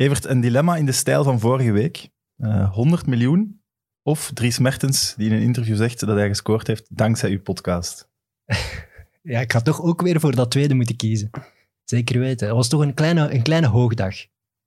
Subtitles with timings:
[0.00, 2.08] Evert, een dilemma in de stijl van vorige week.
[2.36, 3.62] Uh, 100 miljoen
[4.02, 8.10] of Dries Mertens, die in een interview zegt dat hij gescoord heeft dankzij uw podcast.
[9.22, 11.30] ja, ik ga toch ook weer voor dat tweede moeten kiezen.
[11.84, 12.46] Zeker weten.
[12.46, 14.14] Het was toch een kleine, een kleine hoogdag.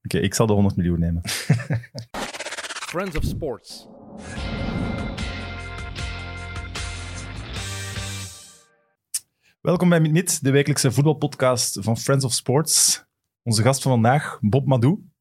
[0.04, 1.21] Oké, ik zal de 100 miljoen nemen.
[2.91, 3.88] Friends of Sports.
[9.61, 13.05] Welkom bij Minit, de wekelijkse voetbalpodcast van Friends of Sports.
[13.43, 15.11] Onze gast van vandaag, Bob Madou.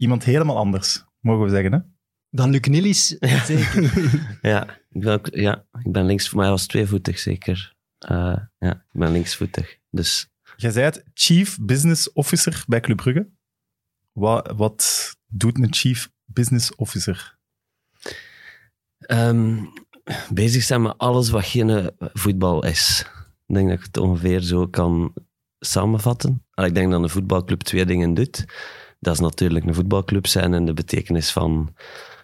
[0.00, 1.78] Iemand helemaal anders, mogen we zeggen, hè?
[2.30, 3.06] Dan Luc Nillis,
[3.52, 4.38] zeker.
[4.42, 7.74] ja, ik ben, ja, ik ben links, voor mij was tweevoetig zeker.
[8.10, 9.78] Uh, ja, ik ben linksvoetig.
[9.90, 10.28] Dus.
[10.56, 13.30] Jij zei het, Chief Business Officer bij Club Brugge.
[14.12, 17.38] Wat, wat doet een Chief Business Officer?
[19.06, 19.72] Um,
[20.32, 23.06] bezig zijn met alles wat geen voetbal is.
[23.46, 25.14] Ik denk dat ik het ongeveer zo kan
[25.58, 26.44] samenvatten.
[26.54, 28.44] Ik denk dat een voetbalclub twee dingen doet.
[29.00, 31.74] Dat is natuurlijk een voetbalclub zijn en de betekenis van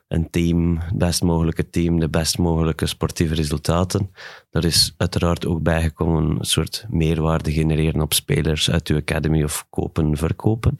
[0.08, 4.10] een team, het best mogelijke team, de best mogelijke sportieve resultaten.
[4.50, 9.66] Er is uiteraard ook bijgekomen een soort meerwaarde genereren op spelers uit uw academy of
[9.70, 10.76] kopen, verkopen.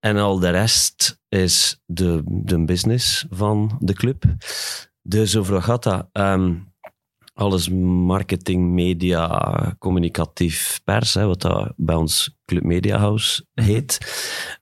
[0.00, 4.24] En al de rest is de, de business van de club.
[5.02, 6.08] Dus dat?
[6.12, 6.54] Ehm,
[7.36, 13.98] alles marketing, media, communicatief pers, hè, wat dat bij ons Club Media House heet.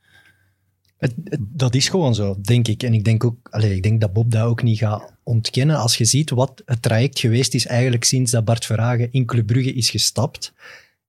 [0.96, 2.82] Het, dat is gewoon zo, denk ik.
[2.82, 5.76] En ik denk, ook, allez, ik denk dat Bob dat ook niet gaat ontkennen.
[5.76, 9.46] Als je ziet wat het traject geweest is eigenlijk sinds dat Bart Verhagen in Club
[9.46, 10.52] Brugge is gestapt.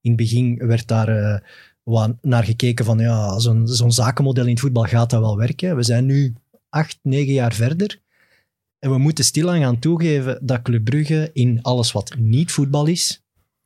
[0.02, 1.20] In het begin werd daar...
[1.20, 1.38] Uh,
[1.90, 5.76] wat naar gekeken van ja, zo'n zo'n zakenmodel in het voetbal gaat dat wel werken.
[5.76, 6.36] We zijn nu
[6.70, 8.00] acht, negen jaar verder.
[8.80, 13.24] En we moeten stilaan gaan toegeven dat Club Brugge in alles wat niet voetbal is,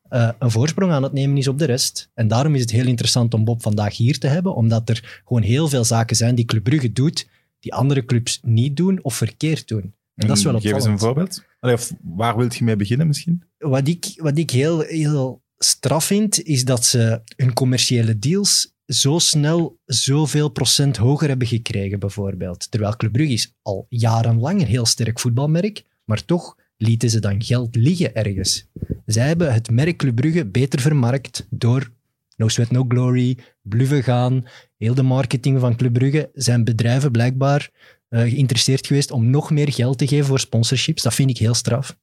[0.09, 2.09] uh, een voorsprong aan het nemen is op de rest.
[2.13, 5.41] En daarom is het heel interessant om Bob vandaag hier te hebben, omdat er gewoon
[5.41, 7.28] heel veel zaken zijn die Club Brugge doet,
[7.59, 9.94] die andere clubs niet doen of verkeerd doen.
[10.16, 10.81] En dat is wel opvallend.
[10.84, 11.44] Geef eens een voorbeeld.
[11.59, 13.44] Allee, of waar wilt je mee beginnen misschien?
[13.57, 19.20] Wat ik, wat ik heel, heel straf vind, is dat ze hun commerciële deals zo
[19.20, 22.72] snel zoveel procent hoger hebben gekregen, bijvoorbeeld.
[22.72, 27.44] Terwijl Club Brugge is al jarenlang een heel sterk voetbalmerk, maar toch lieten ze dan
[27.44, 28.68] geld liggen ergens.
[29.06, 31.92] Zij hebben het merk Club Brugge beter vermarkt door
[32.36, 34.46] No Sweat No Glory, bluffen gaan,
[34.78, 36.30] heel de marketing van Club Brugge.
[36.34, 37.70] Zijn bedrijven blijkbaar
[38.10, 41.04] uh, geïnteresseerd geweest om nog meer geld te geven voor sponsorships.
[41.04, 41.98] Dat vind ik heel straf.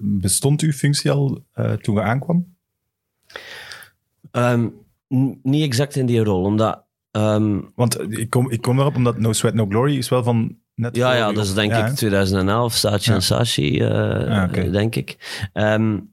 [0.00, 2.54] Bestond uw functie al uh, toen je aankwam?
[4.32, 4.74] Um,
[5.42, 6.84] niet exact in die rol, omdat...
[7.10, 10.56] Um, Want ik kom, ik kom erop omdat No Sweat No Glory is wel van
[10.74, 13.88] net Ja, ja, dat is denk ik 2011, Saatchi en Sashi, uh,
[14.48, 14.70] okay.
[14.70, 15.16] denk ik.
[15.52, 16.12] Um,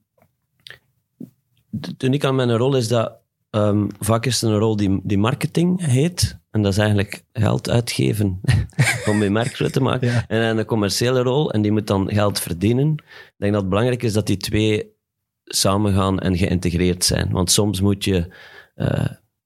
[1.69, 3.13] de uniek aan mijn rol is dat
[3.52, 6.40] um, vaak is het een rol die, die marketing heet.
[6.52, 8.41] En dat is eigenlijk geld uitgeven
[9.09, 10.07] om je merk te maken.
[10.07, 10.28] Ja.
[10.28, 12.91] En een commerciële rol, en die moet dan geld verdienen.
[12.97, 14.96] Ik denk dat het belangrijk is dat die twee
[15.44, 17.31] samengaan en geïntegreerd zijn.
[17.31, 18.28] Want soms moet je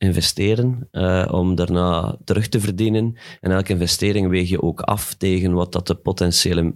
[0.01, 3.17] investeren uh, om daarna terug te verdienen.
[3.39, 6.75] En elke investering weeg je ook af tegen wat dat de potentiële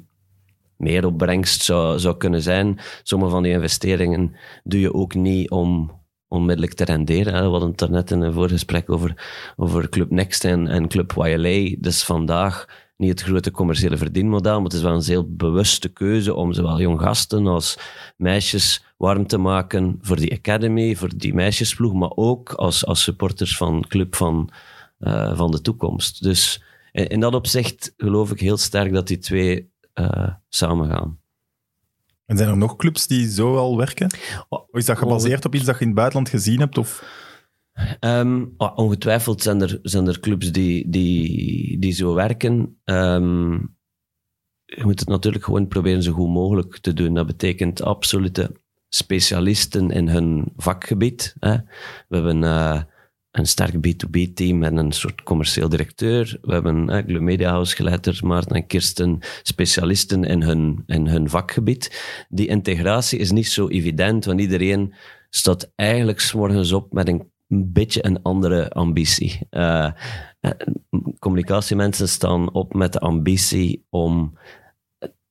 [0.78, 2.80] meeropbrengst zou, zou kunnen zijn.
[3.04, 5.92] Sommige van die investeringen doe je ook niet om
[6.28, 7.34] onmiddellijk te renderen.
[7.34, 9.24] We hadden het er net in een voorgesprek over,
[9.56, 11.76] over Club Next en, en Club YLA.
[11.80, 16.34] Dus vandaag niet het grote commerciële verdienmodel, maar het is wel een heel bewuste keuze
[16.34, 17.78] om zowel jong gasten als
[18.18, 23.58] meisjes warm te maken voor die academy, voor die meisjesploeg, maar ook als, als supporters
[23.58, 24.50] van club van,
[25.00, 26.24] uh, van de toekomst.
[26.24, 31.20] Dus in, in, dat opzicht geloof ik heel sterk dat die twee uh, samengaan.
[32.26, 34.14] En zijn er nog clubs die zo al werken?
[34.50, 36.78] Of is dat gebaseerd op iets dat je in het buitenland gezien hebt?
[36.78, 37.04] Of?
[38.00, 42.80] Ehm, ah, ongetwijfeld zijn er, zijn er clubs die, die, die zo werken.
[42.84, 43.52] Ehm,
[44.66, 47.14] je moet het natuurlijk gewoon proberen zo goed mogelijk te doen.
[47.14, 48.52] Dat betekent absolute
[48.90, 51.36] specialisten in hun vakgebied.
[51.40, 51.56] Hè.
[52.08, 52.82] We hebben eh,
[53.32, 56.38] een sterk B2B-team en een soort commercieel directeur.
[56.42, 61.30] We hebben uh, Glue Media House geleid Maarten en Kirsten, specialisten in hun, in hun
[61.30, 62.02] vakgebied.
[62.30, 64.94] Die integratie is niet zo evident, want iedereen
[65.30, 69.40] staat eigenlijk morgens op met een een beetje een andere ambitie.
[69.52, 69.92] Uh,
[71.20, 74.38] communicatiemensen staan op met de ambitie om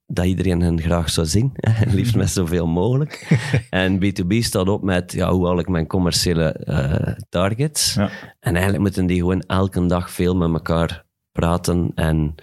[0.06, 1.50] dat iedereen hen graag zou zien.
[1.54, 3.38] En liefst met zoveel mogelijk.
[3.70, 7.94] En B2B staat op met, ja, hoe haal ik mijn commerciële uh, targets?
[7.94, 8.10] Ja.
[8.40, 12.34] En eigenlijk moeten die gewoon elke dag veel met elkaar praten en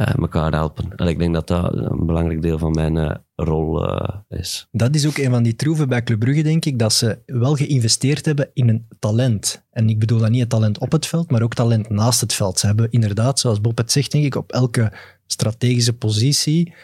[0.00, 0.92] uh, elkaar helpen.
[0.96, 4.68] En ik denk dat dat een belangrijk deel van mijn rol uh, is.
[4.72, 7.54] Dat is ook een van die troeven bij Club Brugge, denk ik, dat ze wel
[7.54, 9.64] geïnvesteerd hebben in een talent.
[9.70, 12.32] En ik bedoel dan niet het talent op het veld, maar ook talent naast het
[12.32, 12.58] veld.
[12.58, 14.92] Ze hebben inderdaad, zoals Bob het zegt, denk ik, op elke
[15.26, 16.74] strategische positie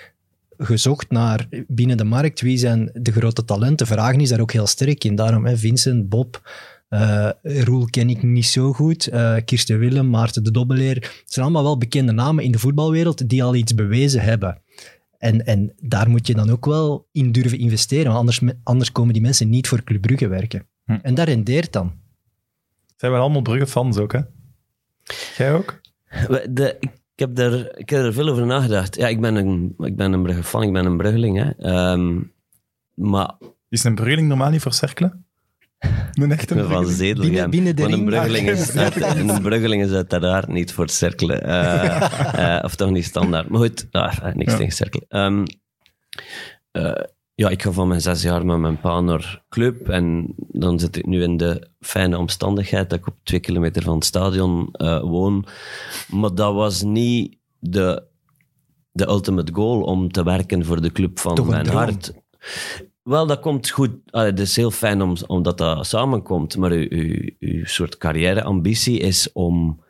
[0.59, 3.87] gezocht naar binnen de markt wie zijn de grote talenten.
[3.87, 5.15] Vragen is daar ook heel sterk in.
[5.15, 6.41] Daarom hè, Vincent, Bob,
[6.91, 9.13] uh, Roel ken ik niet zo goed.
[9.13, 10.95] Uh, Kirsten Willem, Maarten de Dobbeleer.
[10.95, 14.61] Het zijn allemaal wel bekende namen in de voetbalwereld die al iets bewezen hebben.
[15.19, 19.13] En, en daar moet je dan ook wel in durven investeren, want anders, anders komen
[19.13, 20.67] die mensen niet voor Club Brugge werken.
[20.85, 20.99] Hm.
[21.03, 21.93] En dat rendeert dan.
[22.97, 24.21] Zijn we allemaal Brugge-fans ook, hè?
[25.37, 25.81] Jij ook?
[26.51, 28.97] De, ik, heb er, ik heb er veel over nagedacht.
[28.97, 31.39] Ja, ik ben een, ik ben een Brugge-fan, ik ben een Bruggeling.
[31.39, 31.91] Hè.
[31.93, 32.33] Um,
[32.95, 33.35] maar...
[33.69, 35.26] Is een Bruggeling normaal niet voor cerkelen?
[36.13, 40.89] Een echte van binnen, binnen de een bruggeling, is, een bruggeling is uiteraard niet voor
[40.89, 41.49] cirkelen.
[41.49, 43.49] Uh, uh, of toch niet standaard.
[43.49, 44.59] Maar goed, ah, niks ja.
[44.59, 45.07] tegen cirkelen.
[45.25, 45.45] Um,
[46.73, 46.93] uh,
[47.35, 49.89] ja, ik ga van mijn zes jaar met mijn pa naar club.
[49.89, 53.95] En dan zit ik nu in de fijne omstandigheid dat ik op twee kilometer van
[53.95, 54.69] het stadion
[55.03, 55.47] woon.
[56.09, 58.07] Maar dat was niet de,
[58.93, 62.13] de ultimate goal om te werken voor de club van mijn hart.
[63.07, 63.91] Wel, dat komt goed.
[64.11, 66.57] het is heel fijn om, omdat dat samenkomt.
[66.57, 69.81] Maar uw, uw, soort carrièreambitie is om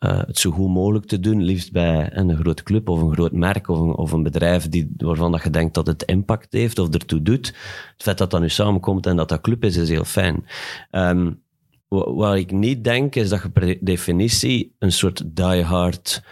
[0.00, 1.42] uh, het zo goed mogelijk te doen.
[1.42, 4.94] Liefst bij een grote club of een groot merk of een, of een bedrijf die,
[4.96, 7.46] waarvan dat je denkt dat het impact heeft of ertoe doet.
[7.92, 10.44] Het feit dat dat nu samenkomt en dat dat club is, is heel fijn.
[10.90, 11.42] Um,
[11.88, 16.22] wat ik niet denk, is dat je per definitie een soort diehard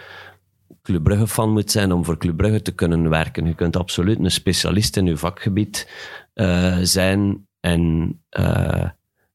[0.83, 3.45] Club Brugge fan moet zijn om voor Club Brugge te kunnen werken.
[3.45, 5.87] Je kunt absoluut een specialist in je vakgebied
[6.33, 7.47] uh, zijn.
[7.59, 8.85] En uh,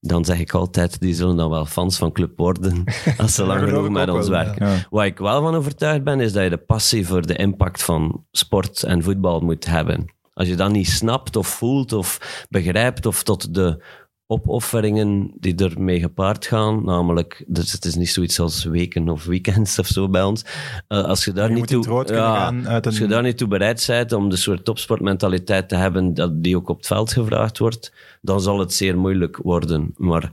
[0.00, 2.85] dan zeg ik altijd, die zullen dan wel fans van club worden
[3.19, 4.67] als ze lang genoeg met ons werken.
[4.67, 4.87] Ja.
[4.91, 8.25] Waar ik wel van overtuigd ben, is dat je de passie voor de impact van
[8.31, 10.17] sport en voetbal moet hebben.
[10.35, 13.85] Als je dat niet snapt of voelt of begrijpt of tot de
[14.30, 16.84] opofferingen die ermee gepaard gaan.
[16.84, 20.44] Namelijk, dus het is niet zoiets als weken of weekends of zo bij ons.
[20.88, 22.66] Uh, als je daar, je niet, toe, ja, een...
[22.66, 26.56] als je daar niet toe bereid bent om de soort topsportmentaliteit te hebben dat die
[26.56, 27.92] ook op het veld gevraagd wordt,
[28.22, 29.94] dan zal het zeer moeilijk worden.
[29.96, 30.32] Maar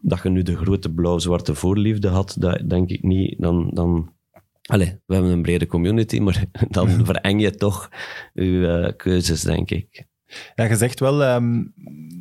[0.00, 3.34] dat je nu de grote blauw-zwarte voorliefde had, dat denk ik niet.
[3.38, 4.12] Dan, dan,
[4.62, 7.90] allez, we hebben een brede community, maar dan vereng je toch
[8.34, 10.08] je uh, keuzes, denk ik.
[10.54, 11.72] Ja, je zegt wel, um,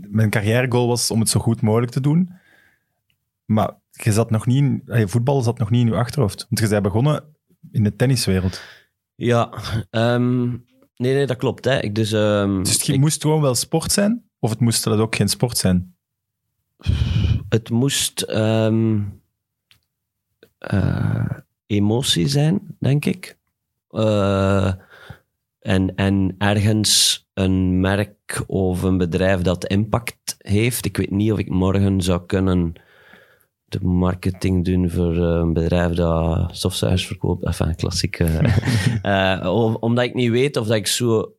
[0.09, 2.29] mijn carrièregoal was om het zo goed mogelijk te doen.
[3.45, 6.45] Maar je zat nog niet in, voetbal zat nog niet in je achterhoofd.
[6.49, 7.23] Want je bent begonnen
[7.71, 8.61] in de tenniswereld.
[9.15, 9.53] Ja,
[9.91, 11.65] um, nee, nee, dat klopt.
[11.65, 11.79] Hè.
[11.79, 14.23] Ik dus, um, dus het moest gewoon wel sport zijn?
[14.39, 15.95] Of het moest dat ook geen sport zijn?
[17.49, 18.97] Het moest uh,
[21.65, 23.37] emotie zijn, denk ik.
[23.91, 24.73] Uh,
[25.59, 30.85] en, en ergens een merk of een bedrijf dat impact heeft.
[30.85, 32.73] Ik weet niet of ik morgen zou kunnen
[33.65, 37.45] de marketing doen voor eh, een bedrijf dat softwares verkoopt.
[37.45, 38.19] Enfin, klassiek.
[39.03, 41.33] uh, omdat ik niet weet of dat ik zo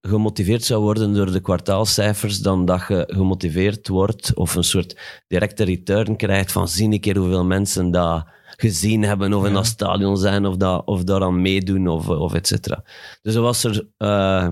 [0.00, 5.64] gemotiveerd zou worden door de kwartaalcijfers dan dat je gemotiveerd wordt of een soort directe
[5.64, 10.16] return krijgt van zie een keer hoeveel mensen dat gezien hebben of in dat stadion
[10.16, 12.84] zijn of, dat, of daaraan meedoen of, of et cetera.
[13.22, 14.48] Dus er was er, uh,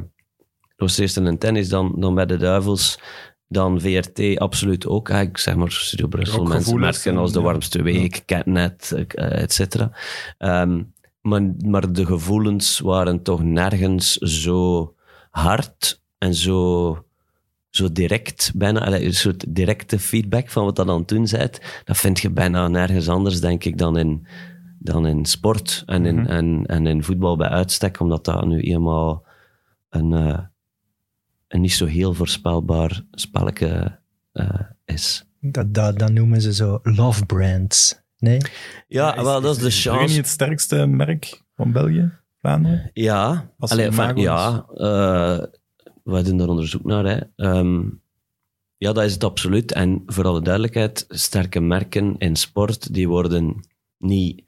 [0.77, 2.99] was eerst een tennis, dan, dan bij de Duivels,
[3.49, 5.09] dan VRT absoluut ook.
[5.09, 8.23] Ik zeg maar Studio Brussel, mensen merken als de warmste week, ja.
[8.27, 9.93] Catnet, uh, et cetera.
[10.39, 14.95] Um, maar, maar de gevoelens waren toch nergens zo
[15.31, 17.01] hard en zo
[17.77, 21.97] zo direct, bijna een soort directe feedback van wat dat aan het doen bent, dat
[21.97, 24.27] vind je bijna nergens anders, denk ik, dan in,
[24.79, 26.31] dan in sport en in, mm -hmm.
[26.31, 29.25] en, en in voetbal bij uitstek, omdat dat nu eenmaal
[29.89, 30.39] een, uh,
[31.49, 33.99] een niet zo heel voorspelbaar spelletje
[34.33, 35.25] uh, is.
[35.41, 38.01] Dat, dat, dat noemen ze zo love brands.
[38.19, 38.39] Nee?
[38.89, 40.17] Ja, wel, dat is de Brugge niet chance.
[40.17, 42.91] het sterkste merk van België, Vlaanderen?
[42.93, 45.45] Ja, Als Allee, imago ja eh,
[46.05, 47.05] wij doen daar onderzoek naar.
[47.05, 47.21] Hè.
[47.37, 47.83] Ehm,
[48.77, 49.73] ja, dat is het absoluut.
[49.73, 53.61] En voor alle duidelijkheid, sterke merken in sport, die worden
[53.99, 54.45] niet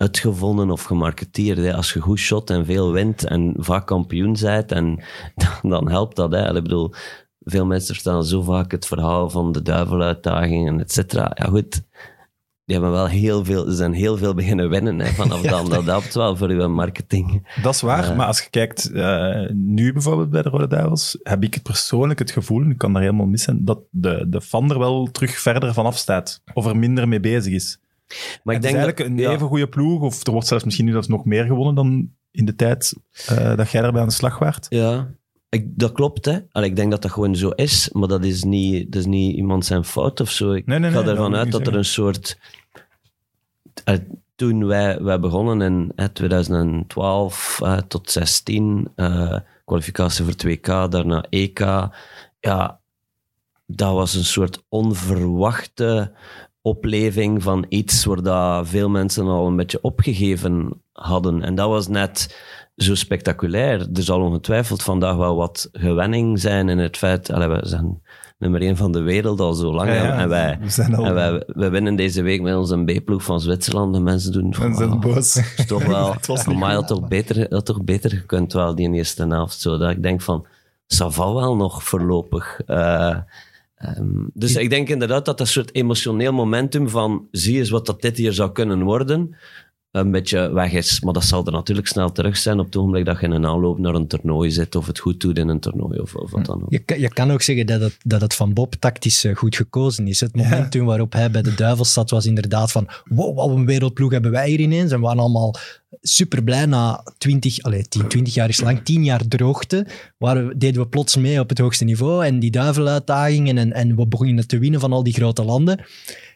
[0.00, 1.58] uitgevonden of gemarketeerd.
[1.58, 1.74] Hè.
[1.74, 5.02] Als je goed shot en veel wint en vaak kampioen bent, en,
[5.60, 6.32] dan, dan helpt dat.
[6.32, 6.56] Hè.
[6.56, 6.92] Ik bedoel,
[7.40, 11.30] veel mensen verstaan zo vaak het verhaal van de duiveluitdagingen, et cetera.
[11.34, 11.82] Ja, goed.
[12.64, 15.68] Die hebben wel heel veel, ze zijn heel veel beginnen winnen hè, vanaf dan.
[15.68, 17.48] Dat helpt wel voor uw marketing.
[17.62, 18.16] Dat is waar, Eh.
[18.16, 22.18] maar als je kijkt, eh, nu bijvoorbeeld bij de Rode Duivels, heb ik het persoonlijk
[22.18, 25.74] het gevoel, ik kan daar helemaal missen, dat de, de fan er wel terug verder
[25.74, 26.42] vanaf staat.
[26.54, 27.80] Of er minder mee bezig is.
[28.44, 29.30] Maar het ik is denk eigenlijk dat, een ja.
[29.30, 32.44] even goede ploeg, of er wordt zelfs misschien nu zelfs nog meer gewonnen dan in
[32.44, 32.94] de tijd
[33.26, 34.66] eh, dat jij daarbij aan de slag waart.
[34.68, 35.08] Ja,
[35.48, 36.24] ik, dat klopt.
[36.24, 36.38] Hè.
[36.52, 39.36] Allee, ik denk dat dat gewoon zo is, maar dat is niet, dat is niet
[39.36, 40.52] iemand zijn fout of zo.
[40.52, 42.38] Ik Nee, nee, ga nee, dat ervan uit dat er een soort...
[43.84, 43.94] eh,
[44.36, 45.60] toen wij, wij begonnen
[45.96, 51.58] in 2012 eh, tot 16, eh, kwalificatie voor 2K, daarna EK,
[52.40, 52.80] ja,
[53.66, 56.12] dat was een soort onverwachte
[56.62, 61.42] opleving van iets waar dat veel mensen al een beetje opgegeven hadden.
[61.42, 62.36] En dat was net
[62.76, 63.80] zo spectaculair.
[63.80, 67.30] Er zal ongetwijfeld vandaag wel wat gewenning zijn in het feit...
[67.30, 68.02] Allee, we zijn
[68.38, 69.88] nummer één van de wereld al zo lang.
[69.88, 73.22] Ja, ja, en wij, we al- en wij, wij winnen deze week met onze B-ploeg
[73.22, 73.94] van Zwitserland.
[73.94, 74.52] De mensen doen...
[74.52, 75.36] En zijn oh, boos.
[75.56, 76.12] is toch wel...
[76.14, 79.60] Het was Maar had toch beter, had toch beter gekund wel, die eerste helft.
[79.60, 80.46] Zo, dat ik denk van,
[80.94, 82.60] ça va wel nog voorlopig.
[82.66, 83.16] Eh,
[83.80, 88.02] ehm, dus ik denk inderdaad dat dat soort emotioneel momentum van zie eens wat dat
[88.02, 89.36] dit hier zou kunnen worden,
[89.90, 91.00] een beetje weg is.
[91.00, 93.46] Maar dat zal er natuurlijk snel terug zijn op het ogenblik dat je in een
[93.46, 96.44] aanloop naar een toernooi zit of het goed doet in een toernooi of, of wat
[96.44, 96.70] dan ook.
[96.70, 99.56] Je, kan- je kan ook zeggen dat het, dat het van Bob tactisch eh, goed
[99.56, 100.20] gekozen is.
[100.20, 104.10] Het momentum waarop hij bij de Duivels zat was inderdaad van wow, wat een wereldploeg
[104.12, 104.90] hebben wij hier ineens.
[104.92, 105.54] En we waren allemaal
[106.00, 109.86] super blij na 20, allez, 10, 20 jaar is lang, 10 jaar droogte.
[110.18, 114.06] We- deden we plots mee op het hoogste niveau en die duiveluitdagingen en, en we
[114.06, 115.84] begonnen te winnen van al die grote landen.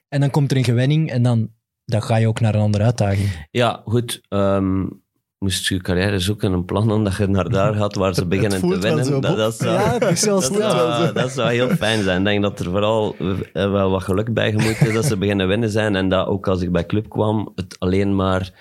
[0.08, 1.48] En dan komt er een gewenning en dan,
[1.84, 3.46] dan ga je ook naar een andere uitdaging.
[3.50, 4.20] Ja, goed.
[4.28, 4.84] ehm,
[5.38, 8.60] moest je carrière zoeken, een plan om dat je naar daar gaat waar ze beginnen
[8.60, 9.04] te winnen.
[9.04, 12.18] zo, dat, zou, Ja, het is wel dat, zou, dat zou heel fijn zijn.
[12.18, 13.16] Ik denk dat er vooral
[13.52, 15.96] eh, wel wat geluk bij gemoeid is dat ze beginnen winnen zijn.
[15.96, 18.52] En dat ook als ik bij club kwam, het alleen maar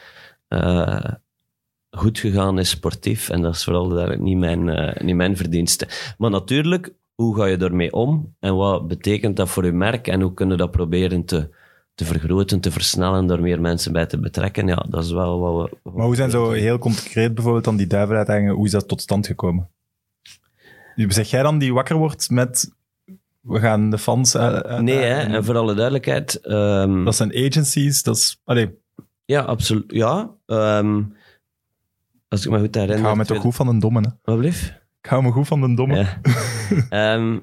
[0.47, 1.05] eh,
[1.89, 3.29] goed gegaan is sportief.
[3.29, 5.87] En dat is vooral daar niet mijn, eh, niet mijn verdienste.
[6.17, 8.35] Maar natuurlijk, hoe ga je ermee om?
[8.39, 10.07] En wat betekent dat voor je merk?
[10.07, 11.49] En hoe kunnen we dat proberen te,
[11.95, 14.67] te vergroten, te versnellen, door meer mensen bij te betrekken?
[14.67, 15.91] Ja, dat is wel wat we...
[15.91, 19.27] Maar hoe zijn zo heel concreet bijvoorbeeld dan die duiveluitdagingen, hoe is dat tot stand
[19.27, 19.69] gekomen?
[20.95, 22.71] Zeg jij dan die wakker wordt met
[23.41, 24.33] we gaan de fans?
[24.33, 26.35] Nee, hè, en voor alle duidelijkheid...
[26.35, 28.41] ehm, Dat zijn agencies, dat is...
[28.43, 28.77] Allee,
[29.25, 29.91] Ja, absoluut.
[29.91, 30.29] Ja.
[30.45, 31.03] ehm,
[32.27, 33.05] als ik me goed ik herinner...
[33.05, 34.09] hou me toch goed van een domme, hè?
[34.23, 34.81] Wat blieft?
[35.01, 35.95] Ik hou me goed van een domme.
[35.97, 36.19] Ja.
[37.13, 37.39] Ehm,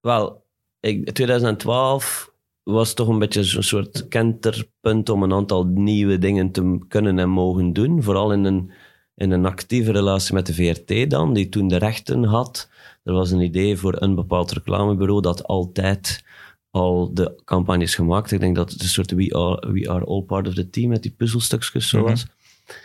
[0.00, 0.44] wel,
[0.80, 2.31] ik, 2012
[2.62, 7.28] was toch een beetje zo'n soort kenterpunt om een aantal nieuwe dingen te kunnen en
[7.28, 8.02] mogen doen.
[8.02, 8.70] Vooral in een,
[9.14, 12.70] in een actieve relatie met de VRT dan, die toen de rechten had.
[13.04, 16.24] Er was een idee voor een bepaald reclamebureau dat altijd
[16.70, 18.30] al de campagnes gemaakt.
[18.32, 20.88] Ik denk dat het een soort We Are, we are All Part of the Team
[20.88, 22.08] met die puzzelstukjes zo Mhm.
[22.08, 22.26] was.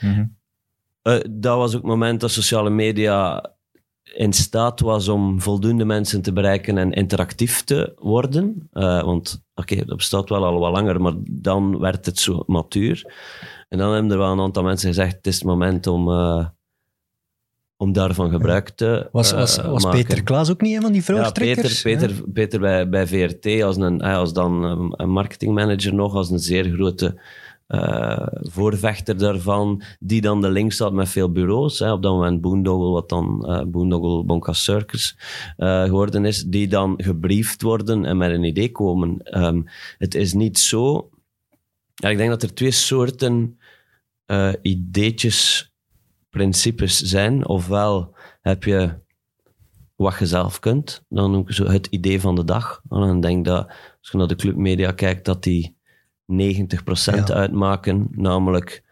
[0.02, 0.26] Mhm.
[1.02, 3.46] Eh, dat was ook het moment dat sociale media
[4.18, 8.68] in staat was om voldoende mensen te bereiken en interactief te worden.
[8.72, 13.14] Eh, want oké, dat bestaat wel al wat langer, maar dan werd het zo matuur.
[13.70, 16.46] En dan hebben er wel een aantal mensen gezegd, het is het moment om, eh,
[17.78, 20.04] om daarvan gebruik te Was, eh, was, was maken.
[20.06, 21.82] Peter Klaas ook niet een van die Ja, vroegtrekkers?
[21.82, 26.14] Peter, Peter, Peter bij, bij VRT als, een, eh, als dan een- een marketingmanager nog,
[26.16, 27.22] als een zeer grote
[27.68, 31.80] eh, voorvechter daarvan, die dan de link staat met veel bureaus.
[31.80, 35.18] Hè, op dat moment Boondoggle, wat dan eh Boondoggle Circus
[35.58, 39.22] eh, geworden is, die dan gebriefd worden en met een idee komen.
[39.24, 39.62] Ehm,
[39.98, 41.10] het is niet zo...
[41.94, 43.60] Ja, ik denk dat er twee soorten
[44.62, 45.72] ideetjes,
[46.30, 47.48] principes zijn.
[47.48, 49.00] Ofwel heb je
[49.96, 51.04] wat je zelf kunt.
[51.10, 52.82] Dan ik zo het idee van de dag.
[52.90, 55.77] En dan denk dat, als je naar de clubmedia kijkt, dat die
[56.28, 57.34] 90% Ja.
[57.34, 58.08] uitmaken.
[58.12, 58.84] Namelijk,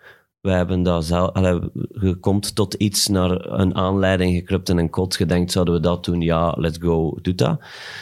[0.42, 1.32] we hebben dat zelf...
[1.32, 1.60] Allee,
[2.02, 5.74] je komt tot iets naar een aanleiding, je kruipt in een kot, je denkt, zouden
[5.74, 6.22] we dat doen?
[6.22, 7.62] Ja, let's go, doe dat.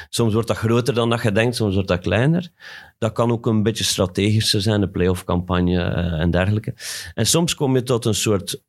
[0.09, 2.51] Soms wordt dat groter dan dat je denkt, soms wordt dat kleiner.
[2.97, 6.73] Dat kan ook een beetje strategischer zijn, de playoff campagne eh, en dergelijke.
[7.13, 8.61] En soms kom je tot een soort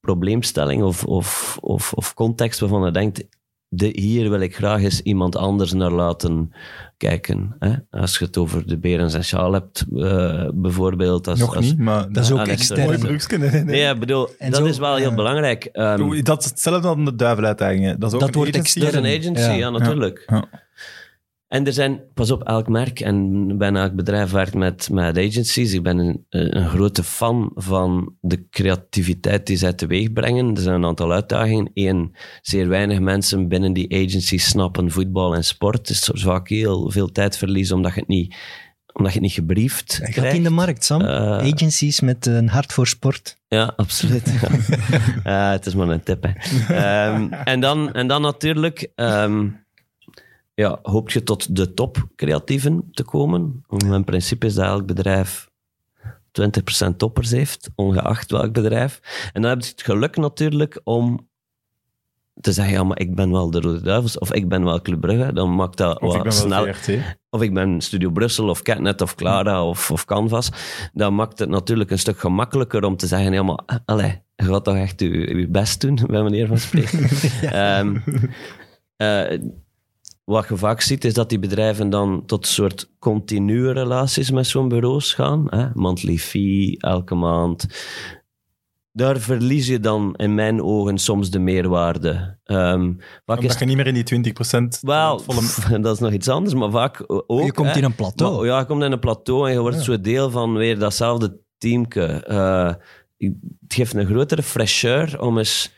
[0.00, 3.24] probleemstelling of, of, of, of context waarvan je denkt,
[3.74, 6.52] de, hier wil ik graag eens iemand anders naar laten
[6.96, 7.56] kijken.
[7.58, 7.72] Hè?
[7.90, 11.28] Als je het over de Berens en Sjaal hebt, eh, bijvoorbeeld.
[11.28, 12.12] Als, Nog als- niet, maar...
[12.12, 13.40] Dat is ook extern.
[13.40, 13.80] Nee, nee.
[13.80, 15.14] Ja, bedoel, En dat zo- is wel heel ja.
[15.14, 15.64] belangrijk.
[15.64, 18.00] Ehm, Dat is hetzelfde dan de duiveluitdagingen.
[18.00, 18.80] Dat is ook Dat een wordt agency.
[18.80, 19.36] dat is een extern.
[19.36, 19.70] agency, ja, Ja.
[19.70, 20.24] natuurlijk.
[20.26, 20.44] Ja.
[21.52, 25.72] En er zijn, pas op, elk merk en bijna elk bedrijf werkt met, met agencies.
[25.72, 30.54] Ik ben een, een grote fan van de creativiteit die zij teweeg brengen.
[30.54, 31.70] Er zijn een aantal uitdagingen.
[31.74, 35.78] Eén, zeer weinig mensen binnen die agencies snappen voetbal en sport.
[35.78, 38.34] Het is soms vaak heel veel tijd verliezen omdat je het niet,
[38.92, 40.36] omdat je het niet gebriefd gaat krijgt.
[40.36, 41.00] in de markt, Sam.
[41.00, 43.36] Eh, Agencies met een hart voor sport.
[43.48, 44.32] Ja, absoluut.
[44.40, 44.48] Ja.
[45.22, 46.22] Eh, het is maar een tip.
[46.22, 46.32] Hè.
[46.74, 49.48] Ehm, en, dan, en dan natuurlijk ehm,
[50.62, 53.64] ja, hoop je tot de top creatieven te komen.
[53.86, 55.50] Mijn principe is dat elk bedrijf
[56.32, 59.00] 20% toppers heeft, ongeacht welk bedrijf.
[59.32, 61.30] En dan heb je het geluk natuurlijk om
[62.40, 65.00] te zeggen, ja, maar ik ben wel de Rode Duivels of ik ben wel Club
[65.00, 65.32] Brugge.
[65.32, 67.18] Dan maakt dat Of wat ben wel snel, VRT.
[67.30, 70.50] of ik ben Studio Brussel of Catnet of Clara of, of Canvas,
[70.92, 74.64] dan maakt het natuurlijk een stuk gemakkelijker om te zeggen, ja, maar allee, je gaat
[74.64, 77.08] toch echt je, je best doen, bij manier van spreken.
[77.50, 77.96] Ehm,
[78.96, 79.38] eh,
[80.32, 84.46] wat je vaak ziet, is dat die bedrijven dan tot een soort continue relaties met
[84.46, 85.46] zo'n bureaus gaan.
[85.48, 85.66] Hè?
[85.74, 87.66] Monthly fee, elke maand.
[88.94, 92.38] Daar verlies je dan in mijn ogen soms de meerwaarde.
[92.44, 92.92] Ehm
[93.24, 95.40] vaak is je niet meer in die 20% wel, volle...
[95.80, 97.44] dat is nog iets anders, maar vaak ook.
[97.44, 97.76] je komt hè.
[97.78, 98.36] in een plateau.
[98.36, 99.82] Maar, ja, je komt in een plateau en je wordt Ja.
[99.82, 102.04] zo deel van weer datzelfde teamke.
[102.04, 102.74] Eh,
[103.16, 105.72] ik- het geeft een grotere fraîcheur om eens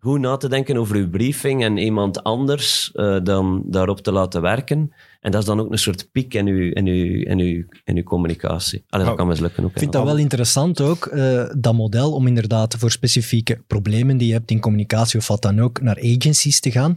[0.00, 4.42] goed na te denken over uw briefing en iemand anders eh, dan daarop te laten
[4.42, 4.92] werken.
[5.20, 7.96] En dat is dan ook een soort piek in uw, in uw, in uw, in
[7.96, 8.84] uw communicatie.
[8.88, 9.18] Allee, dat Oh.
[9.20, 9.70] kan mislukken ook.
[9.70, 14.26] Ik vind dat wel interessant ook, eh, dat model, om inderdaad voor specifieke problemen die
[14.26, 16.94] je hebt in communicatie of wat dan ook, naar agencies te gaan.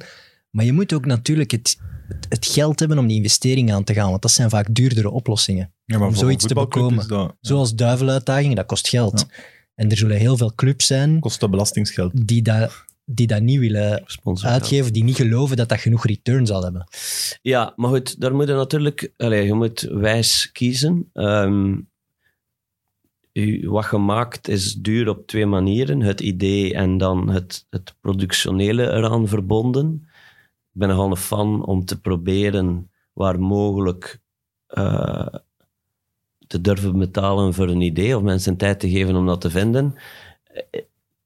[0.50, 1.78] Maar je moet ook natuurlijk het,
[2.30, 5.74] het- geld hebben om die investering aan te gaan, want dat zijn vaak duurdere oplossingen.
[5.86, 7.36] Ja, maar om zoiets te bekomen.
[7.42, 9.26] Zoals duiveluitdagingen, dat kost geld.
[9.76, 12.28] En er zullen heel veel clubs zijn kost dat belastingsgeld.
[12.28, 14.50] die dat, die dat niet willen Sponsor.
[14.50, 16.88] uitgeven, die niet geloven dat dat genoeg return zal hebben.
[17.42, 19.12] Ja, maar goed, daar moet je natuurlijk...
[19.18, 21.10] Allee, je moet wijs kiezen.
[21.14, 21.80] Ehm,
[23.34, 26.02] u- wat je maakt is duur op twee manieren.
[26.02, 30.02] Het idee en dan het, het productionele eraan verbonden.
[30.74, 34.20] Ik ben nogal een fan om te proberen waar mogelijk
[34.68, 35.28] eh,
[36.48, 39.96] te durven betalen voor een idee of mensen tijd te geven om dat te vinden.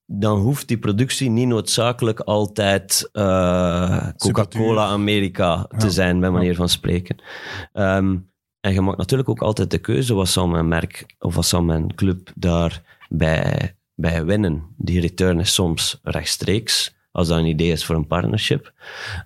[0.09, 5.91] Dan hoeft die productie niet noodzakelijk altijd eh, Coca-Cola Amerika te Ja.
[5.91, 7.15] zijn, bij manier van spreken.
[7.73, 8.17] Ehm,
[8.61, 11.63] en je maakt natuurlijk ook altijd de keuze, wat zal mijn merk of wat zal
[11.63, 14.63] mijn club daarbij bij winnen.
[14.77, 18.73] Die return is soms rechtstreeks, als dat een idee is voor een partnership.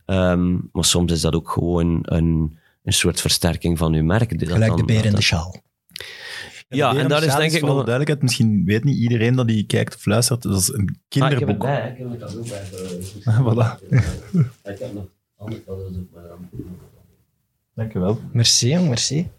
[0.05, 4.29] Ehm, maar soms is dat ook gewoon een, een soort versterking van uw merk.
[4.29, 5.55] die dat Gelijk de beer in de schaal.
[6.75, 7.85] Ja, en daar is denk ik voor alle nog...
[7.85, 11.39] duidelijkheid, misschien weet niet iedereen dat die kijkt of luistert, dat is een Ah, ik
[11.39, 11.61] heb het kinderboek.
[11.61, 12.61] bij, ik heb het ook bij.
[13.23, 13.85] eh, Ah, voilà.
[14.63, 15.05] Ik heb nog
[15.37, 16.79] andere foto's op mijn.
[17.75, 18.19] Dankjewel.
[18.31, 19.29] Merci, jong, merci.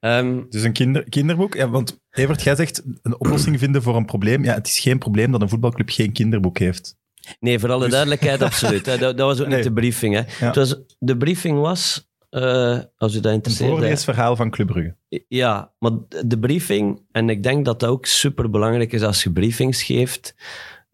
[0.00, 1.54] Ehm, Dus een kinder, kinderboek.
[1.54, 4.44] Ja, want Evert, jij zegt een oplossing vinden voor een probleem.
[4.44, 6.96] Ja, het is geen probleem dat een voetbalclub geen kinderboek heeft.
[7.40, 8.86] Nee, voor alle Dus- duidelijkheid, absoluut.
[8.90, 8.98] hè.
[8.98, 9.54] Dat, dat was ook Nee.
[9.56, 10.14] niet de briefing.
[10.14, 10.20] Hè.
[10.20, 10.46] Ja.
[10.46, 13.70] Het was, de briefing was, eh, als u dat interesseert...
[13.70, 14.94] voorleesverhaal van Club Brugge.
[15.28, 15.92] Ja, maar
[16.26, 20.34] de briefing, en ik denk dat dat ook super belangrijk is als je briefings geeft,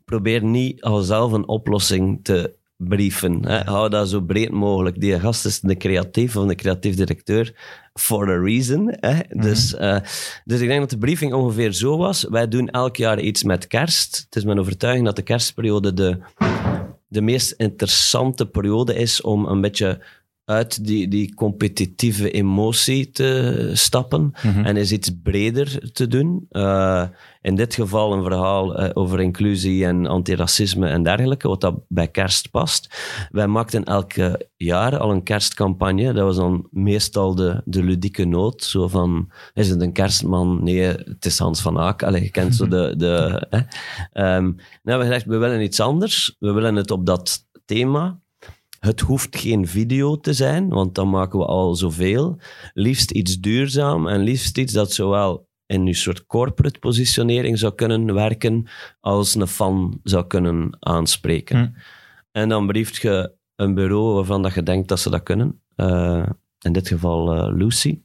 [0.04, 3.46] probeer niet al zelf een oplossing te brieven.
[3.46, 3.58] Hè.
[3.64, 5.00] Hou dat zo breed mogelijk.
[5.00, 7.54] Die gast is de creatief of de creatief directeur
[7.94, 8.96] for a reason.
[9.00, 9.14] Hè.
[9.28, 9.98] dus, eh,
[10.44, 12.26] dus ik denk dat de briefing ongeveer zo was.
[12.30, 14.24] Wij doen elk jaar iets met kerst.
[14.24, 16.18] Het is mijn overtuiging dat de kerstperiode de,
[17.08, 20.00] de meest interessante periode is om een beetje
[20.48, 26.46] uit die, die competitieve emotie te stappen en eens iets breder te doen.
[26.50, 27.04] Eh,
[27.42, 32.08] in dit geval een verhaal eh, over inclusie en antiracisme en dergelijke, wat dat bij
[32.08, 32.88] kerst past.
[33.30, 36.12] Wij maakten elke jaar al een kerstcampagne.
[36.12, 38.64] Dat was dan meestal de, de ludieke noot.
[38.64, 40.62] Zo van, is het een kerstman?
[40.62, 42.02] Nee, het is Hans van Aak.
[42.02, 42.94] Allee, je kent zo de...
[42.96, 43.58] de hè.
[44.12, 46.36] Ehm, nou hebben we gezegd, we willen iets anders.
[46.38, 48.20] We willen het op dat thema.
[48.78, 52.38] Het hoeft geen video te zijn, want dan maken we al zoveel.
[52.74, 58.14] Liefst iets duurzaam en liefst iets dat zowel in een soort corporate positionering zou kunnen
[58.14, 58.66] werken,
[59.00, 61.58] als een fan zou kunnen aanspreken.
[61.58, 61.70] Hm.
[62.32, 65.60] En dan brieft je een bureau waarvan dat je denkt dat ze dat kunnen.
[65.74, 66.28] Eh,
[66.60, 68.00] in dit geval eh, Lucy.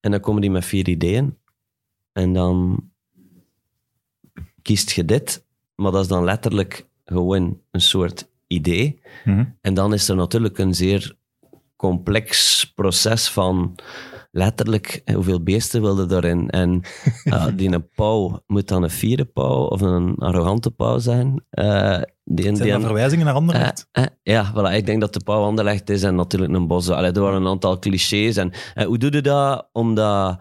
[0.00, 1.38] En dan komen die met vier ideeën.
[2.12, 2.84] En dan
[4.62, 9.00] kiest je dit, maar dat is dan letterlijk gewoon een soort idee.
[9.24, 9.44] Mhm.
[9.60, 11.18] En dan is er natuurlijk een zeer
[11.76, 13.74] complex proces van
[14.30, 16.50] letterlijk hoeveel beesten wilde daarin.
[16.50, 16.82] En
[17.24, 21.44] eh, die een pauw moet dan een fiere pauw of een arrogante pauw zijn.
[21.50, 23.88] Eh, die, Zijn die er verwijzingen naar Anderlecht?
[23.92, 26.88] eh, eh, ja, voilà, ik denk dat de pauw Anderlecht is en natuurlijk een bos.
[26.88, 28.36] Allee, er waren een aantal clichés.
[28.36, 28.52] En,
[28.86, 30.40] hoe doe je dat om, dat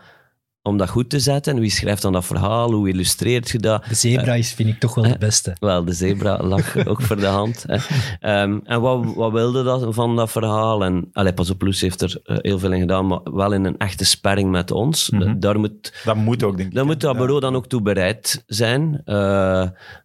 [0.62, 1.60] om dat goed te zetten?
[1.60, 2.72] Wie schrijft dan dat verhaal?
[2.72, 3.86] Hoe illustreert je dat?
[3.86, 5.56] De zebra is, vind ik toch wel de beste.
[5.60, 7.66] Wel, de zebra lag ook voor de hand.
[7.68, 7.78] Hè.
[8.20, 10.84] Ehm, en wat, wat wilde dat van dat verhaal?
[10.84, 13.66] En, allee, pas op, Loes heeft er eh, heel veel in gedaan, maar wel in
[13.66, 15.10] een echte sparring met ons.
[15.10, 15.40] Mhm.
[15.40, 16.84] Daar moet Dat moet ook, denk ik.
[16.84, 17.18] moet dat Ja.
[17.20, 19.02] bureau dan ook toe bereid zijn.
[19.06, 19.62] Eh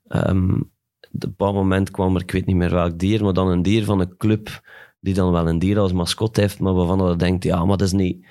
[0.08, 0.50] ehm,
[1.14, 3.62] op een bepaald moment kwam er, ik weet niet meer welk dier, maar dan een
[3.62, 4.60] dier van een club
[5.00, 7.86] die dan wel een dier als mascot heeft, maar waarvan je denkt, ja, maar dat
[7.86, 8.26] is niet...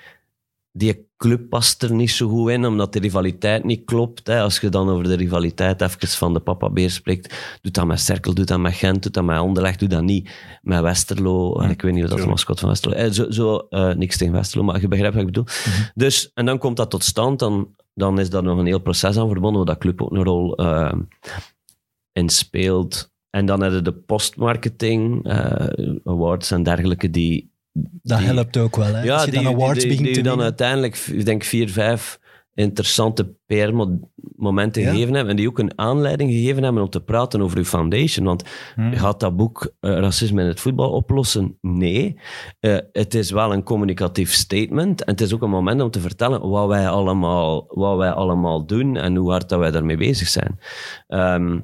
[0.76, 4.26] Die club past er niet zo goed in, omdat de rivaliteit niet klopt.
[4.26, 4.40] Hè.
[4.40, 8.00] Als je dan over de rivaliteit even van de papa beer spreekt, doet dat met
[8.00, 10.30] Cerkel, doet dat met Gent, doet dat met Anderlecht, doet dat niet
[10.62, 11.62] met Westerlo.
[11.62, 12.96] Ik weet niet of dat is de mascot van Westerlo.
[12.96, 15.46] Eh, zo, zo eh, niks tegen Westerlo, maar je begrijpt wat ik bedoel.
[15.94, 19.16] Dus, en dan komt dat tot stand, dan, dan is daar nog een heel proces
[19.16, 20.92] aan verbonden, waar dat club ook een rol eh,
[22.12, 23.12] in speelt.
[23.30, 25.28] En dan hebben de postmarketing,
[26.04, 27.52] awards en dergelijke, die...
[28.02, 28.94] Dat die- helpt ook wel.
[28.94, 29.02] Hè?
[29.02, 30.44] ja, Als je die, dan awards die, begint te dan winnen.
[30.44, 32.18] uiteindelijk, ik denk vier, vijf
[32.54, 34.90] interessante PR-momenten Ja.
[34.90, 35.30] gegeven hebben.
[35.30, 38.26] En die ook een aanleiding gegeven hebben om te praten over uw foundation.
[38.26, 38.42] Want
[38.74, 38.92] Hmm.
[38.92, 41.58] gaat dat boek eh, Racisme in het voetbal oplossen?
[41.60, 42.18] Nee.
[42.60, 45.04] Eh, het is wel een communicatief statement.
[45.04, 48.66] En het is ook een moment om te vertellen wat wij allemaal, wat wij allemaal
[48.66, 50.58] doen en hoe hard dat wij daarmee bezig zijn.
[51.06, 51.58] Ehm,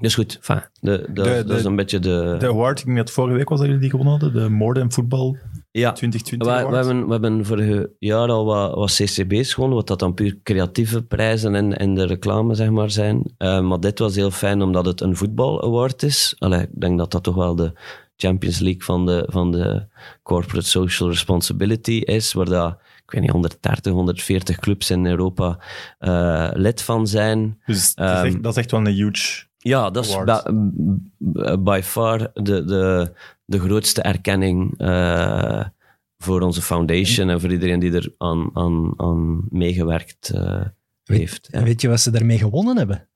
[0.00, 2.36] dus goed, enfin, de, de, De- dat is een beetje de...
[2.38, 4.74] De award, ik denk dat vorige week was dat jullie die gewonnen hadden, de More
[4.78, 5.38] Than Football
[5.70, 5.92] ja.
[5.92, 6.84] 2020 We, we, Award.
[6.86, 11.02] hebben, we hebben vorig jaar al wat, wat ccb's gewonnen, wat dat dan puur creatieve
[11.02, 13.34] prijzen in, in de reclame zeg maar, zijn.
[13.38, 16.34] Eh, maar dit was heel fijn omdat het een voetbal-award is.
[16.38, 17.72] Allee, ik denk dat dat toch wel de
[18.16, 19.86] Champions League van de, van de
[20.22, 22.70] Corporate Social Responsibility is, waar dat,
[23.04, 25.58] ik weet niet, 130, 140 clubs in Europa
[25.98, 27.60] eh, lid van zijn.
[27.66, 29.44] Dus dat is, Ehm, echt, dat is echt wel een huge...
[29.66, 30.16] Ja, dat is
[31.58, 33.12] by far de, de,
[33.44, 35.64] de grootste erkenning eh,
[36.18, 40.64] voor onze foundation en voor iedereen die er aan, aan, aan meegewerkt eh,
[41.04, 41.48] heeft.
[41.50, 41.58] Ja.
[41.58, 43.08] En weet je wat ze daarmee gewonnen hebben?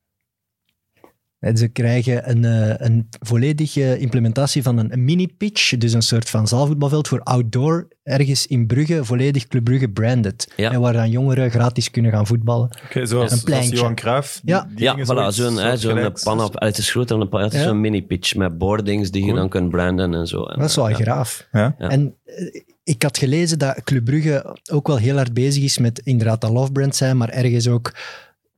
[1.41, 6.29] En ze krijgen een, eh, een volledige implementatie van een, een mini-pitch, dus een soort
[6.29, 10.53] van zaalvoetbalveld voor outdoor, ergens in Brugge, volledig Club Brugge branded.
[10.55, 10.71] Ja.
[10.71, 12.69] En waar dan jongeren gratis kunnen gaan voetballen.
[12.85, 13.75] Oké, zoals, Een pleintje.
[13.75, 14.41] Johan Cruijff.
[14.43, 14.67] Ja.
[14.75, 16.23] die Ja, voilà, zo'n hè, zo'n soortgelijks.
[16.23, 16.59] pan op.
[16.59, 17.65] Het is groter dan een pan, het is Ja.
[17.67, 20.43] zo'n mini-pitch met boardings die je dan kunt branden en zo.
[20.43, 20.95] En, Dat is wel ja.
[20.95, 21.47] graaf.
[21.51, 21.75] Ja.
[21.77, 21.89] Ja.
[21.89, 25.99] En eh, ik had gelezen dat Club Brugge ook wel heel hard bezig is met
[26.03, 27.91] inderdaad dat love brand zijn, maar ergens ook,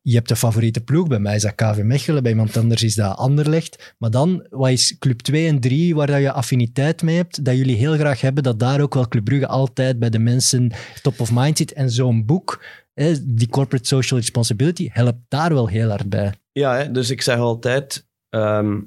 [0.04, 1.08] je hebt een favoriete ploeg.
[1.08, 3.94] Bij mij is dat KV Mechelen, bij iemand anders is dat Anderlecht.
[3.98, 7.56] Maar dan, wat is Club 2 en 3, waar dat je affiniteit mee hebt, dat
[7.56, 11.20] jullie heel graag hebben, dat daar ook wel Club Brugge altijd bij de mensen top
[11.20, 11.74] of mind zit.
[11.74, 12.64] En zo'n boek,
[12.94, 16.34] hè, die Corporate Social Responsibility, helpt daar wel heel hard bij.
[16.52, 18.08] Ja, hè, dus ik zeg altijd...
[18.30, 18.80] ehm,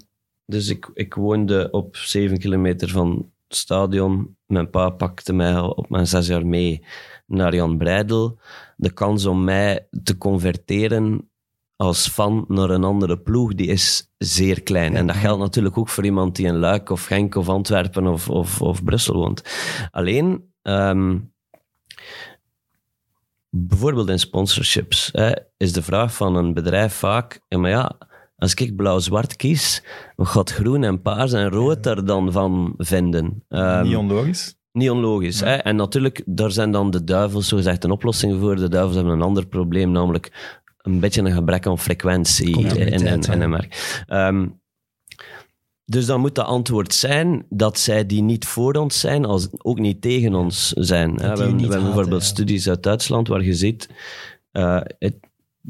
[0.46, 4.36] dus ik, ik woonde op zeven kilometer van het stadion.
[4.46, 6.84] Mijn pa pakte mij op mijn zes jaar mee
[7.26, 8.38] naar Jan Breidel.
[8.76, 11.30] De kans om mij te converteren
[11.76, 14.96] als fan naar een andere ploeg, die is zeer klein.
[14.96, 18.28] En dat geldt natuurlijk ook voor iemand die in Luik of Genk of Antwerpen of,
[18.28, 19.42] of, of Brussel woont.
[19.90, 20.52] Alleen...
[20.62, 21.18] ehm,
[23.50, 27.98] bijvoorbeeld in sponsorships, hè, is de vraag van een bedrijf vaak, ja, maar ja,
[28.36, 29.84] als ik blauw-zwart kies,
[30.16, 33.44] wat gaat groen en paars en rood er dan van vinden?
[33.48, 34.54] Ehm, Niet onlogisch.
[34.76, 35.40] Niet onlogisch.
[35.40, 35.54] Hè?
[35.54, 38.56] En natuurlijk, daar zijn dan de duivels zogezegd een oplossing voor.
[38.56, 43.22] De duivels hebben een ander probleem, namelijk een beetje een gebrek aan frequentie in, in,
[43.40, 44.02] in, merk.
[44.06, 44.46] Ehm,
[45.84, 49.78] dus dan moet de antwoord zijn dat zij die niet voor ons zijn, als ook
[49.78, 51.10] niet tegen ons zijn.
[51.10, 51.16] hè.
[51.16, 52.26] We hebben, we bijvoorbeeld ja.
[52.28, 53.88] studies uit Duitsland waar je ziet,
[54.52, 55.24] eh, het-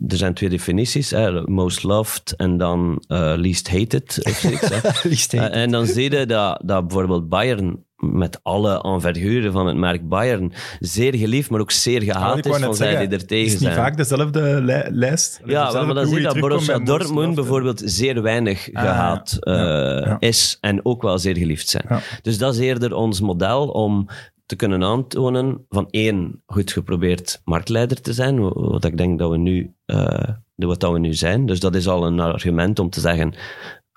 [0.08, 4.20] er zijn twee definities, hè, most loved en dan eh, least hated.
[4.22, 9.66] Of zoiets, Eh, en dan zie je dat, dat bijvoorbeeld Bayern, met alle enverguren van
[9.66, 13.26] het merk Bayern, zeer geliefd, maar ook zeer Ah, gehaat is van zij die er
[13.26, 13.80] tegen is het niet zijn.
[13.84, 15.40] vaak dezelfde li- lijst?
[15.44, 19.52] Ja, dezelfde maar dan zie je dat Borussia Dortmund bijvoorbeeld zeer weinig Ah, gehaat ja.
[20.00, 20.16] eh, Ja.
[20.18, 21.84] is en ook wel zeer geliefd zijn.
[22.22, 24.08] Dus dat is eerder ons model om
[24.46, 29.30] te kunnen aantonen van één, goed geprobeerd marktleider te zijn, wa- wat ik denk dat
[29.30, 31.46] we nu, eh, wat dat we nu zijn.
[31.46, 33.34] Dus dat is al een argument om te zeggen,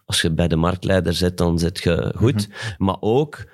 [0.06, 2.50] als je bij de marktleider zit, dan zit je goed.
[2.78, 3.46] Maar ook,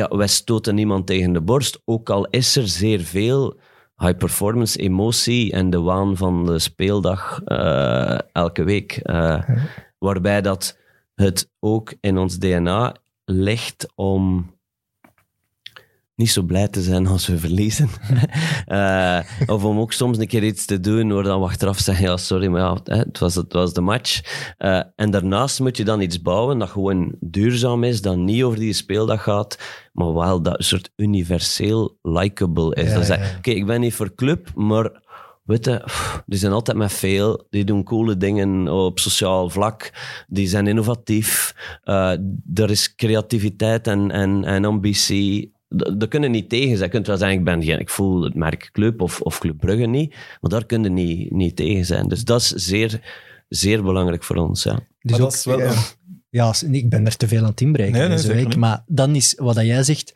[0.00, 3.60] ja, wij stoten niemand tegen de borst, ook al is er zeer veel
[3.96, 8.92] high performance emotie en de waan van de speeldag eh, elke week.
[8.92, 9.48] eh,
[9.98, 10.78] Waarbij dat
[11.14, 14.54] het ook in ons DNA ligt om
[16.20, 17.88] niet zo blij te zijn als we verliezen.
[18.66, 22.04] Eh, of om ook soms een keer iets te doen waar dan we achteraf zeggen,
[22.04, 24.20] ja, sorry, maar ja, het, was, het was de match.
[24.58, 28.58] Eh, en daarnaast moet je dan iets bouwen dat gewoon duurzaam is, dat niet over
[28.58, 29.58] die speeldag gaat,
[29.92, 32.88] maar wel dat een soort universeel likable is.
[32.88, 33.36] Ja, Dat is, ja, ja.
[33.36, 35.02] Oké, ik ben niet voor club, maar
[35.42, 35.84] weet je,
[36.26, 37.46] die zijn altijd met veel.
[37.50, 39.92] Die doen coole dingen op sociaal vlak.
[40.28, 41.54] Die zijn innovatief.
[41.82, 42.12] Eh,
[42.54, 45.58] er is creativiteit en, en, en ambitie.
[45.96, 46.82] Daar kunnen niet tegen zijn.
[46.84, 49.58] Je kunt wel zeggen, ik, ben geen, ik voel het merk club of, of Club
[49.58, 50.14] Brugge niet.
[50.40, 52.08] Maar daar kunnen niet, niet tegen zijn.
[52.08, 53.00] Dus dat is zeer,
[53.48, 54.62] zeer belangrijk voor ons.
[54.62, 54.72] Ja.
[55.00, 55.74] Dus Maar ook, dat is wel- ja,
[56.30, 58.46] ja, ik ben er te veel aan het inbreken Nee, nee, deze week.
[58.46, 58.56] niet.
[58.56, 60.12] Maar dan is wat dat jij zegt,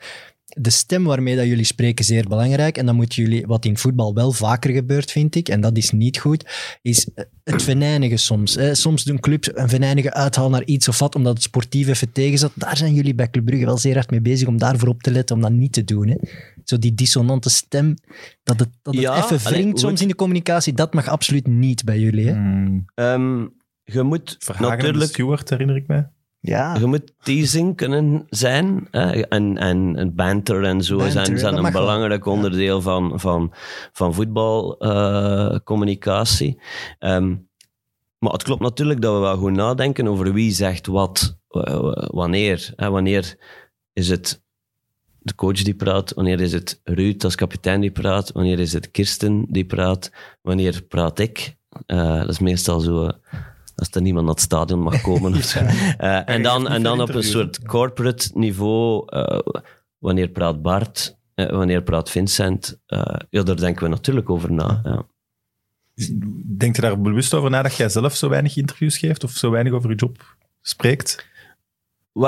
[0.55, 2.79] de stem waarmee dat jullie spreken zeer belangrijk.
[2.79, 5.91] En dan moeten jullie, wat in voetbal wel vaker gebeurt, vind ik, en dat is
[5.91, 6.45] niet goed,
[6.83, 7.09] is
[7.45, 8.55] het venijnigen soms.
[8.55, 8.75] Hè.
[8.75, 12.39] Soms doen clubs een venijnige uithaal naar iets of wat, omdat het sportief even tegen
[12.39, 12.53] zat.
[12.55, 15.11] Daar zijn jullie bij Club Brugge wel zeer hard mee bezig om daarvoor op te
[15.11, 16.09] letten, om dat niet te doen.
[16.09, 16.17] Hè.
[16.65, 17.95] Zo die dissonante stem,
[18.43, 21.85] dat het, dat het Ja, even wringt soms in de communicatie, dat mag absoluut niet
[21.85, 22.27] bij jullie.
[22.27, 22.33] Hè.
[22.33, 23.47] Hmm, Ehm,
[23.85, 26.09] je moet Verhagen natuurlijk Stewart, herinner ik mij.
[26.47, 26.75] Ja.
[26.75, 28.89] Je moet teasing kunnen zijn.
[28.91, 29.21] Hè?
[29.21, 31.73] En, en, en banter en zo Banter, zijn, zijn een wel.
[31.73, 33.53] belangrijk onderdeel van, van,
[33.93, 36.61] van voetbalcommunicatie.
[36.99, 37.37] Ehm,
[38.19, 42.73] maar het klopt natuurlijk dat we wel goed nadenken over wie zegt wat, eh, wanneer.
[42.77, 42.91] Hè?
[42.91, 43.37] Wanneer
[43.93, 44.43] is het
[45.19, 46.15] de coach die praat?
[46.15, 48.33] Wanneer is het Ruud als kapitein die praat?
[48.33, 50.11] Wanneer is het Kirsten die praat?
[50.43, 51.57] Wanneer praat ik?
[51.87, 53.11] Eh, dat is meestal zo...
[53.77, 55.35] als er niemand naar het stadion mag komen.
[55.39, 55.59] of zo.
[55.59, 59.39] Eh, en, dan, en dan op een soort corporate niveau, eh,
[59.99, 62.81] wanneer praat Bart, eh, wanneer praat Vincent,
[63.31, 64.81] ja, daar denken we natuurlijk over na.
[64.85, 65.07] Ja.
[66.57, 69.51] Denk je daar bewust over na dat jij zelf zo weinig interviews geeft of zo
[69.51, 71.27] weinig over je job spreekt?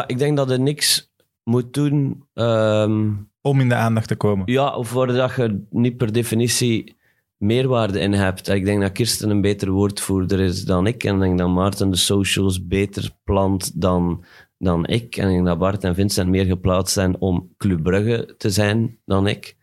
[0.07, 1.11] Ik denk dat je niks
[1.45, 4.53] moet doen, ehm, Om in de aandacht te komen.
[4.53, 6.96] ja, of waar dat je niet per definitie
[7.39, 8.49] meerwaarde in hebt.
[8.49, 11.05] Ik denk dat Kirsten een beter woordvoerder is dan ik.
[11.05, 14.25] En ik denk dat Maarten de socials beter plant dan,
[14.59, 15.17] dan ik.
[15.17, 18.99] En ik denk dat Bart en Vincent meer geplaatst zijn om Club Brugge te zijn
[19.05, 19.57] dan ik.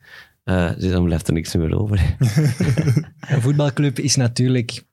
[0.44, 2.16] Eh, dus dan blijft er niks meer over.
[3.30, 4.84] Een voetbalclub is natuurlijk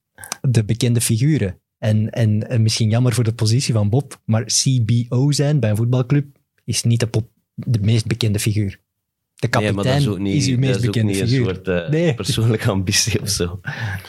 [0.41, 1.61] de bekende figuren.
[1.79, 5.77] En, en, en misschien jammer voor de positie van Bob, maar CBO zijn bij een
[5.77, 6.27] voetbalclub
[6.65, 7.07] is niet
[7.55, 8.81] de, meest bekende figuur.
[9.41, 11.21] De Nee, kapitein maar dat is ook niet, uw dat meest is ook bekende niet
[11.21, 12.15] een soort eh, Nee.
[12.25, 13.61] persoonlijke ambitie of zo.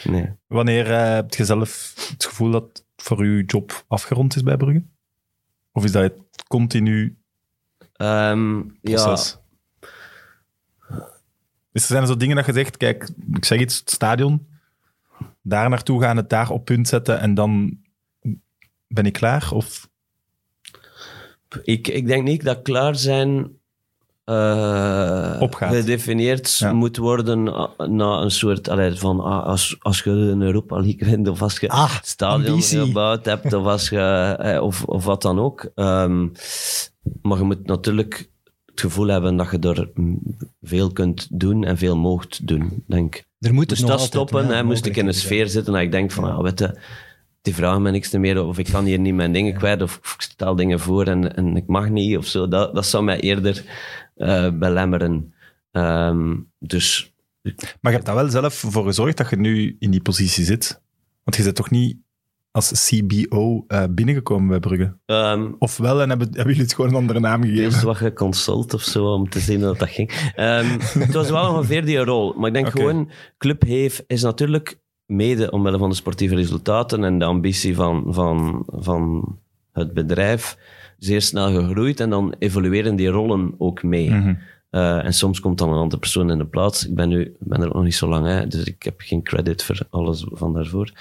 [0.04, 0.30] Nee.
[0.48, 4.84] Wanneer eh, heb je zelf het gevoel dat voor je job afgerond is bij Brugge?
[5.72, 7.18] Of is dat het continu
[7.94, 9.38] Ehm, ja, proces?
[11.72, 14.48] Dus er zijn zo dingen dat je zegt, kijk, ik zeg iets, het stadion,
[15.42, 17.80] daar naartoe gaan, het daar op punt zetten en dan
[18.88, 19.50] ben ik klaar?
[19.54, 19.90] Of
[21.64, 23.60] Ik, ik denk niet dat klaar zijn
[24.24, 25.74] eh, Opgaat.
[25.76, 26.74] gedefinieerd Ja.
[26.74, 31.08] moet worden ah, na een soort allee, van ah, als, als je een Europa League
[31.10, 32.80] wint of als je Ah, stadion ambitie.
[32.80, 34.00] gebouwd hebt of, als je,
[34.40, 35.72] eh, of, of wat dan ook.
[35.76, 36.28] Ehm,
[37.22, 38.30] maar je moet natuurlijk
[38.66, 39.90] het gevoel hebben dat je er
[40.62, 43.24] veel kunt doen en veel moogt doen, denk.
[43.40, 45.82] Er moet het Moest nog dat stoppen, hè, moest ik in een sfeer zitten dat
[45.82, 46.80] ik denk van, ah, weet je,
[47.42, 50.22] die vragen me niks meer, of ik kan hier niet mijn dingen kwijt, of, ik
[50.22, 52.48] stel dingen voor en, en ik mag niet, of zo.
[52.48, 53.66] Dat, dat zou mij eerder eh,
[54.60, 55.34] belemmeren.
[55.72, 60.02] Ehm, dus Maar je hebt daar wel zelf voor gezorgd dat je nu in die
[60.02, 60.82] positie zit.
[61.24, 61.98] Want je bent toch niet
[62.52, 64.98] als CBO eh, binnengekomen bij Brugge?
[65.06, 67.64] ehm, Of wel, en hebben, hebben jullie het gewoon een andere naam gegeven?
[67.64, 70.32] eerst wat geconsult of zo, om te zien hoe dat ging.
[70.36, 72.34] Ehm, het was wel ongeveer die rol.
[72.34, 77.20] Maar ik denk gewoon, Club heeft, is natuurlijk mede omwille van de sportieve resultaten en
[77.20, 79.38] de ambitie van, van, van
[79.72, 80.58] het bedrijf
[81.04, 82.00] zeer snel gegroeid.
[82.00, 84.10] En dan evolueren die rollen ook mee.
[84.10, 84.34] Mhm.
[84.70, 86.88] Eh, en soms komt dan een andere persoon in de plaats.
[86.88, 89.64] Ik ben, nu, ben er nog niet zo lang, hè, dus ik heb geen credit
[89.64, 90.92] voor alles van daarvoor.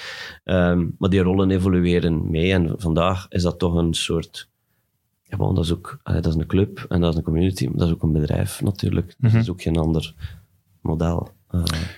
[0.45, 2.53] Ehm, maar die rollen evolueren mee.
[2.53, 4.49] En vandaag is dat toch een soort...
[5.23, 7.77] Ja, bon, dat, is ook, dat is een club en dat is een community, maar
[7.77, 9.15] dat is ook een bedrijf natuurlijk.
[9.19, 9.33] Mhm.
[9.33, 10.15] dat is ook geen ander
[10.81, 11.31] model.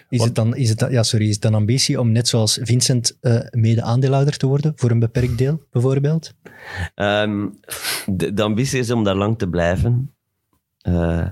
[0.08, 2.58] Is het, dan, is, het dan, ja, sorry, is het dan ambitie om net zoals
[2.62, 6.34] Vincent eh, mede-aandeelhouder te worden, voor een beperkt deel bijvoorbeeld?
[6.94, 7.48] Ehm,
[8.06, 10.14] de, de ambitie is om daar lang te blijven.
[10.80, 11.26] Eh,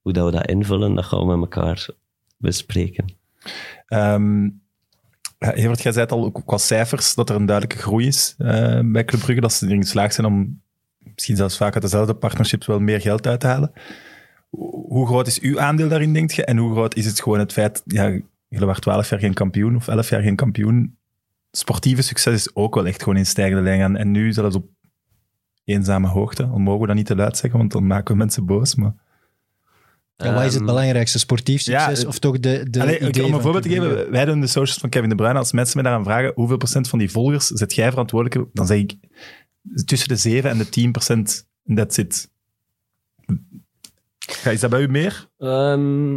[0.00, 1.88] hoe dat we dat invullen, dat gaan we met elkaar
[2.36, 3.04] bespreken.
[3.86, 4.48] Ehm,
[5.38, 8.80] Evert, jij zei het al ook qua cijfers, dat er een duidelijke groei is eh,
[8.84, 10.62] bij Club Brugge, dat ze erin geslaagd zijn om
[11.14, 13.72] misschien zelfs vaak uit dezelfde partnerships wel meer geld uit te halen.
[14.88, 16.44] Hoe groot is uw aandeel daarin, denk je?
[16.44, 18.04] En hoe groot is het gewoon het feit, ja,
[18.48, 20.98] jullie waren twaalf jaar geen kampioen of elf jaar geen kampioen.
[21.50, 23.96] Sportieve succes is ook wel echt gewoon in stijgende lijn gaan.
[23.96, 24.66] En nu zelfs op
[25.64, 26.44] eenzame hoogte.
[26.44, 28.74] Al mogen we dat niet te luid zeggen, want dan maken we mensen boos.
[28.74, 28.94] Maar...
[30.16, 31.18] Ja, wat is het Ehm, belangrijkste?
[31.18, 34.24] Sportief succes ja, of toch de, de Allee, idee om een voorbeeld te geven, wij
[34.24, 35.38] doen de socials van Kevin De Bruyne.
[35.38, 38.78] Als mensen mij daaraan vragen hoeveel procent van die volgers zet jij verantwoordelijk, dan zeg
[38.78, 38.94] ik
[39.84, 41.48] tussen de 7 en de 10 procent.
[41.74, 42.32] That's it.
[44.44, 45.28] Is dat bij u meer?
[45.38, 46.14] Ehm,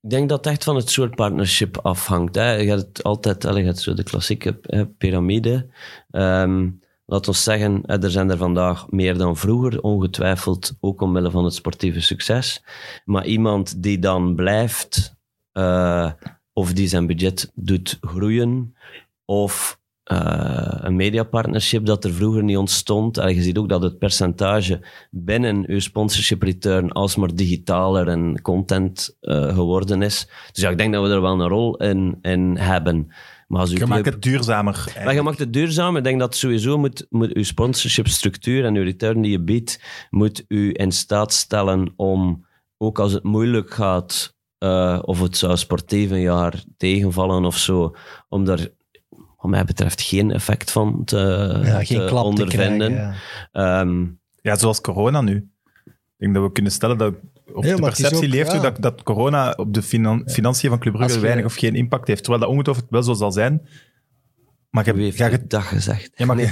[0.00, 2.34] ik denk dat het echt van het soort partnership afhangt.
[2.34, 2.52] Hè.
[2.52, 4.60] Je hebt altijd allee, je zo de klassieke
[4.98, 5.66] piramide.
[6.10, 6.70] Ehm,
[7.06, 11.54] laat ons zeggen, er zijn er vandaag meer dan vroeger, ongetwijfeld ook omwille van het
[11.54, 12.64] sportieve succes.
[13.04, 15.16] Maar iemand die dan blijft,
[15.52, 16.12] eh,
[16.52, 18.76] of die zijn budget doet groeien,
[19.24, 23.18] of eh, een mediapartnership dat er vroeger niet ontstond.
[23.18, 29.16] En je ziet ook dat het percentage binnen uw sponsorship return alsmaar digitaler en content
[29.20, 30.28] eh, geworden is.
[30.52, 33.12] Dus ja, ik denk dat we er wel een rol in, in hebben.
[33.46, 34.92] Maar als Je maakt club- het duurzamer.
[35.04, 35.96] maar je maakt het duurzaam.
[35.96, 39.80] Ik denk dat sowieso moet, moet uw sponsorship structuur en uw return die je biedt,
[40.10, 42.46] moet u in staat stellen om,
[42.78, 47.96] ook als het moeilijk gaat, eh, of het zou sportief een jaar tegenvallen of zo,
[48.28, 48.68] om daar,
[49.36, 51.16] wat mij betreft, geen effect van te,
[51.64, 52.92] Ja, geen te klap te ondervinden.
[52.92, 53.14] krijgen.
[53.52, 53.80] ja.
[53.80, 54.04] Ehm,
[54.40, 55.48] Ja, zoals corona nu.
[55.84, 57.14] Ik denk dat we kunnen stellen dat,
[57.54, 58.58] of Ja, de is perceptie ook- leeft ja.
[58.58, 62.08] dat, dat corona op de finan- financiën van Club Brugge je- weinig of geen impact
[62.08, 62.22] heeft.
[62.22, 63.66] Terwijl dat ongetwijfeld wel zo zal zijn.
[64.70, 66.10] Maar je, wie heeft ja, je, dat gezegd?
[66.14, 66.50] ja, maar je,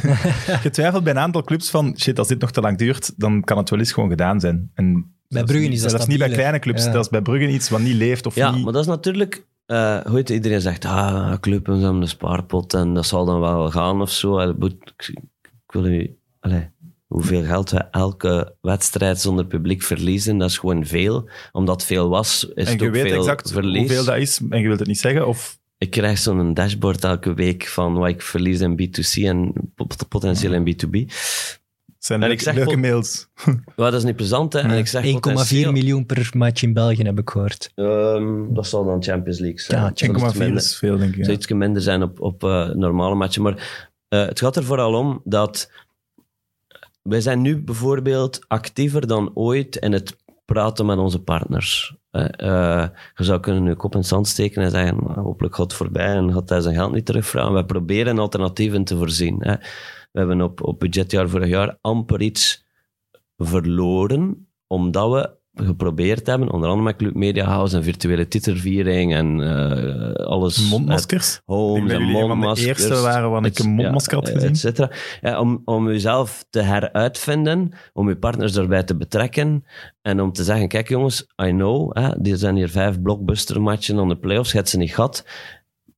[0.62, 3.42] je twijfelt bij een aantal clubs van, shit, als dit nog te lang duurt, dan
[3.44, 4.70] kan het wel eens gewoon gedaan zijn.
[4.74, 6.84] En zelfs Brugge niet- is dat zelfs niet bij kleine clubs.
[6.84, 6.92] Ja.
[6.92, 8.64] Dat is bij Brugge iets wat niet leeft of Ja, niet...
[8.64, 9.46] maar dat is natuurlijk...
[9.66, 10.30] eh heet het?
[10.30, 14.38] iedereen zegt, ah, club en een spaarpot en dat zal dan wel gaan of zo.
[14.38, 15.08] Allee, Ik,
[15.42, 16.16] ik wil u...
[16.40, 16.70] Allee,
[17.06, 21.28] hoeveel geld we elke wedstrijd zonder publiek verliezen, dat is gewoon veel.
[21.52, 23.78] Omdat veel was, is en het ook weet veel exact verlies.
[23.78, 25.26] hoeveel dat is en je wilt het niet zeggen.
[25.26, 30.08] Of Ik krijg zo'n dashboard elke week van wat ik verlies in B2C en pot-
[30.08, 31.12] potentieel in B2B.
[32.06, 33.28] Zijn En leuke, ik zeg leuke mails.
[33.76, 34.58] Maar dat is niet plezant, hè.
[34.58, 37.70] En ik zeg 1,4 potentieel- miljoen per match in België heb ik gehoord.
[37.74, 39.80] Ehm, dat zal dan Champions League zijn.
[39.80, 40.56] Ja, Dat is 1,4 minder.
[40.62, 41.16] is veel, denk ik.
[41.16, 41.32] zou Ja.
[41.36, 43.42] iets minder zijn op, op eh, normale matchen.
[43.42, 45.70] Maar eh, het gaat er vooral om dat
[47.02, 51.94] wij zijn nu bijvoorbeeld actiever dan ooit in het praten met onze partners.
[52.10, 55.54] Eh, eh, je zou kunnen nu kop in het zand steken en zeggen, "Nou, hopelijk
[55.54, 57.52] gaat het voorbij en gaat hij zijn geld niet terugvragen.
[57.52, 59.36] Wij proberen alternatieven te voorzien.
[59.38, 59.54] Hè.
[60.14, 62.64] We hebben op, op budgetjaar vorig jaar amper iets
[63.36, 69.40] verloren, omdat we geprobeerd hebben, onder andere met Club Media House en virtuele titelviering en
[69.40, 70.70] eh, alles.
[70.70, 71.40] Mondmaskers.
[71.44, 72.66] Homes en van de mondmaskers.
[72.66, 74.48] eerste waren waar ik een mondmasker had gezien.
[74.48, 74.90] et cetera.
[75.20, 79.64] Ja, om, om jezelf te heruitvinden, om je partners erbij te betrekken
[80.02, 83.98] en om te zeggen, kijk jongens, I know, hè, er zijn hier vijf blockbuster matchen
[83.98, 85.26] aan de playoffs, je hebt ze niet gehad.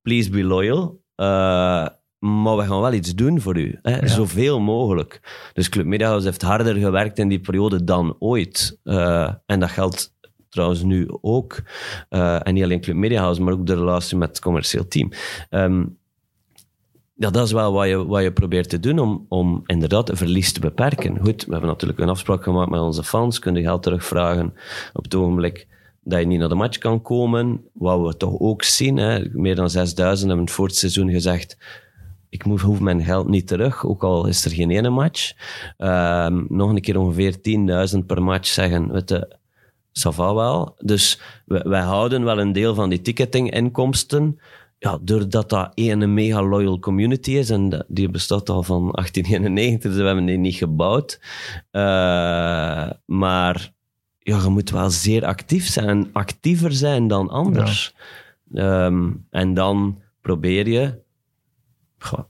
[0.02, 1.00] Please be loyal.
[1.14, 1.86] Eh,
[2.26, 3.78] maar we gaan wel iets doen voor u.
[3.82, 4.08] Hè?
[4.08, 5.20] Zoveel mogelijk.
[5.52, 8.78] Dus Club House heeft harder gewerkt in die periode dan ooit.
[8.84, 10.14] Eh, en dat geldt
[10.48, 11.62] trouwens nu ook.
[12.08, 15.10] Eh, en niet alleen Club House, maar ook de relatie met het commercieel team.
[15.50, 15.84] Ehm,
[17.14, 20.16] ja, dat is wel wat je, wat je probeert te doen om, om inderdaad een
[20.16, 21.18] verlies te beperken.
[21.22, 24.54] Goed, we hebben natuurlijk een afspraak gemaakt met onze fans, kunnen geld terugvragen
[24.92, 25.66] op het ogenblik
[26.06, 27.64] dat je niet naar de match kan komen.
[27.72, 31.56] Wat we toch ook zien, hè, meer dan 6000 hebben het voor het seizoen gezegd,
[32.28, 35.32] ik hoef mijn geld niet terug, ook al is er geen ene match.
[35.76, 39.36] Ehm, nog een keer ongeveer 10.000 per match zeggen, weet je,
[39.92, 40.74] ça va wel.
[40.78, 44.40] Dus wij, wij houden wel een deel van die ticketinginkomsten,
[44.78, 50.00] ja, doordat dat één mega loyal community is, en die bestaat al van 1891, dus
[50.00, 51.20] we hebben die niet gebouwd.
[51.70, 53.72] Eh, maar
[54.18, 57.94] ja, je moet wel zeer actief zijn, actiever zijn dan anders.
[58.54, 60.98] Ehm, en dan probeer je,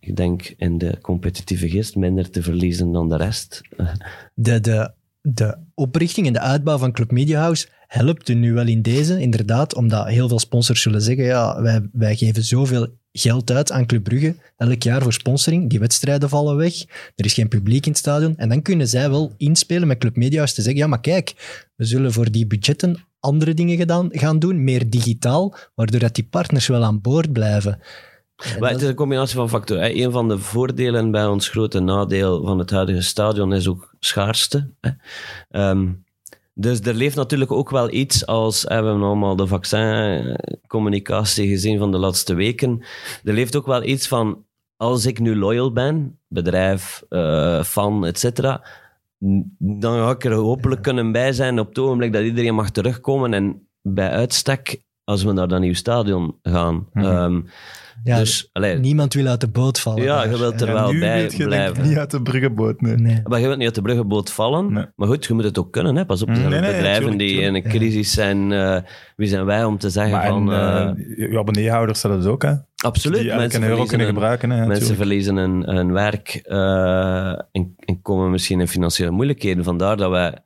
[0.00, 3.60] ik denk in de competitieve geest, minder te verliezen dan de rest.
[4.34, 8.66] De, de, de oprichting en de uitbouw van Club Media House helpt u nu wel
[8.66, 13.50] in deze, inderdaad, omdat heel veel sponsors zullen zeggen, ja, wij, wij geven zoveel geld
[13.50, 16.82] uit aan Club Brugge elk jaar voor sponsoring, die wedstrijden vallen weg,
[17.14, 20.16] er is geen publiek in het stadion, en dan kunnen zij wel inspelen met Club
[20.16, 21.34] Media House te zeggen, ja, maar kijk,
[21.76, 26.66] we zullen voor die budgetten andere dingen gaan doen, meer digitaal, waardoor dat die partners
[26.66, 27.78] wel aan boord blijven.
[28.36, 29.98] Maar dat- het is een combinatie van factoren.
[30.02, 34.70] Een van de voordelen bij ons grote nadeel van het huidige stadion is ook schaarste.
[35.50, 35.88] Ehm,
[36.54, 41.90] dus er leeft natuurlijk ook wel iets als, we hebben allemaal de vaccincommunicatie gezien van
[41.90, 42.84] de laatste weken.
[43.24, 44.44] Er leeft ook wel iets van,
[44.76, 48.64] als ik nu loyal ben, bedrijf, eh, fan, et cetera,
[49.24, 52.70] n- dan ga ik er hopelijk kunnen bij zijn op het ogenblik dat iedereen mag
[52.70, 53.34] terugkomen.
[53.34, 56.86] En bij uitstek als we naar dat nieuw stadion gaan.
[56.92, 57.04] Mhm.
[57.06, 57.40] Ehm,
[58.04, 60.02] Ja, dus, allee, Niemand wil uit de boot vallen.
[60.02, 60.30] ja, daar.
[60.30, 61.88] je wilt er Ja, wel nu bij blijven.
[61.88, 62.96] niet uit de bruggenboot, nee.
[62.96, 63.20] Nee.
[63.24, 64.72] Maar je wilt niet uit de bruggenboot vallen.
[64.72, 64.84] Nee.
[64.96, 65.96] Maar goed, je moet het ook kunnen.
[65.96, 66.06] Hè.
[66.06, 67.64] Pas op, er zijn nee, nee, bedrijven tuurlijk, die tuurlijk.
[67.64, 68.52] in een crisis zijn.
[68.52, 68.76] eh,
[69.16, 70.52] wie zijn wij om te zeggen Maar van...
[70.52, 72.54] en, eh, eh, je abonneehouders zullen het ook, hè?
[72.76, 74.56] absoluut, Die mensen euro verliezen, kunnen een, gebruiken, hè?
[74.56, 74.98] mensen natuurlijk.
[75.00, 79.64] verliezen een, een werk eh, en, en komen misschien in financiële moeilijkheden.
[79.64, 80.38] Vandaar dat wij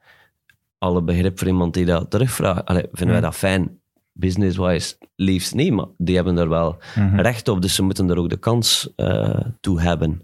[0.79, 2.65] alle begrip voor iemand die dat terugvraagt.
[2.65, 3.80] Allee, vinden wij dat fijn?
[4.21, 7.21] Business-wise liefst niet, maar die hebben er wel Mhm.
[7.21, 10.23] recht op, dus ze moeten er ook de kans eh, toe hebben.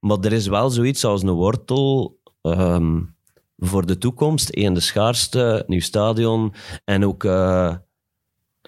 [0.00, 3.00] Maar er is wel zoiets als een wortel ehm,
[3.58, 4.48] voor de toekomst.
[4.56, 6.52] Eén, de schaarste, nieuw stadion
[6.84, 7.74] en ook, eh,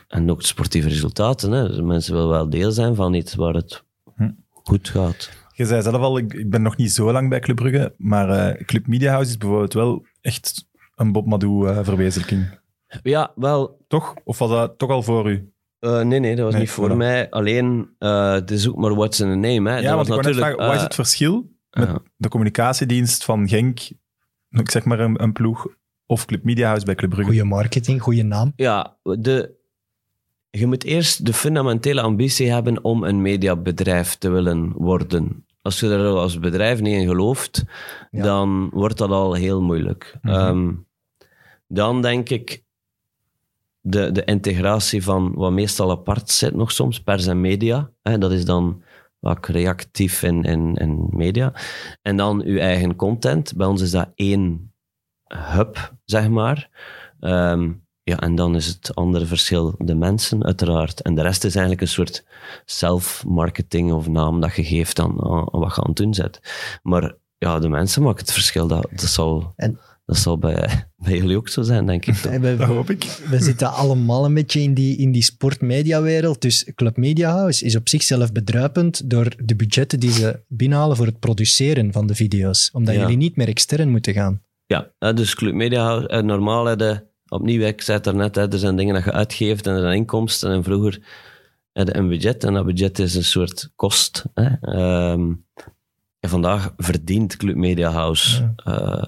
[0.09, 1.53] en ook sportieve resultaten.
[1.53, 1.69] Hè.
[1.69, 3.85] Dus mensen willen wel deel zijn van iets waar het
[4.17, 4.31] Hm.
[4.51, 5.31] goed gaat.
[5.55, 8.65] Je zei zelf al, ik, ben nog niet zo lang bij Club Brugge, maar eh,
[8.65, 12.59] Club Media House is bijvoorbeeld wel echt een Bob Madou-verwezenlijking.
[13.03, 14.15] Ja, wel, toch?
[14.25, 15.53] Of was dat toch al voor u?
[15.81, 17.31] eh, nee, nee, dat was Nee, niet voor mij.
[17.31, 19.71] Alleen, eh, het is ook maar what's in a name.
[19.71, 19.77] Hè.
[19.77, 20.47] ja, dat want was ik natuurlijk...
[20.47, 21.99] vragen, wat is eh, het verschil met ja.
[22.17, 23.81] de communicatiedienst van Genk,
[24.51, 25.67] ik zeg maar een, een ploeg,
[26.07, 27.31] of Club Media House bij Club Brugge?
[27.31, 28.53] Goede marketing, goede naam.
[28.57, 29.59] Ja, de,
[30.51, 35.45] je moet eerst de fundamentele ambitie hebben om een mediabedrijf te willen worden.
[35.63, 37.65] Als je er als bedrijf niet in gelooft,
[38.11, 38.23] Ja.
[38.23, 40.19] dan wordt dat al heel moeilijk.
[40.23, 40.35] Mhm.
[40.35, 40.73] Ehm,
[41.69, 42.63] dan denk ik
[43.81, 47.91] de, de integratie van wat meestal apart zit nog soms, pers en media.
[48.03, 48.83] Hè, dat is dan
[49.19, 51.53] wat reactief in, in media.
[52.03, 53.57] En dan uw eigen content.
[53.57, 54.73] Bij ons is dat één
[55.25, 56.71] hub, zeg maar.
[57.21, 57.73] Ehm,
[58.03, 61.03] ja, en dan is het andere verschil de mensen, uiteraard.
[61.03, 62.25] En de rest is eigenlijk een soort
[62.65, 65.15] self-marketing of naam dat je geeft aan,
[65.51, 66.41] wat je aan het doen zet.
[66.83, 68.67] Maar ja, de mensen maken het verschil.
[68.67, 69.79] Dat, dat zal, En-
[70.11, 70.69] dat zal bij,
[71.05, 72.15] bij jullie ook zo zijn, denk ik.
[72.15, 72.33] toch?
[72.39, 73.05] We, Dat hoop ik.
[73.31, 76.41] we zitten allemaal een beetje in die, in die sportmediawereld.
[76.41, 81.07] Dus Club Media House is op zichzelf bedruipend door de budgetten die ze binnenhalen voor
[81.07, 82.71] het produceren van de video's.
[82.73, 83.01] Omdat Ja.
[83.01, 84.43] jullie niet meer extern moeten gaan.
[84.67, 88.53] Ja, hè, dus Club Media, eh, normaal hè, de, opnieuw, ik zei het daarnet, hè,
[88.53, 90.51] er zijn dingen dat je uitgeeft en er zijn inkomsten.
[90.53, 90.99] En vroeger
[91.73, 94.25] had je een budget en dat budget is een soort kost.
[94.35, 94.49] Hè.
[94.61, 95.33] Ehm,
[96.21, 99.07] en vandaag verdient Club Media House eh,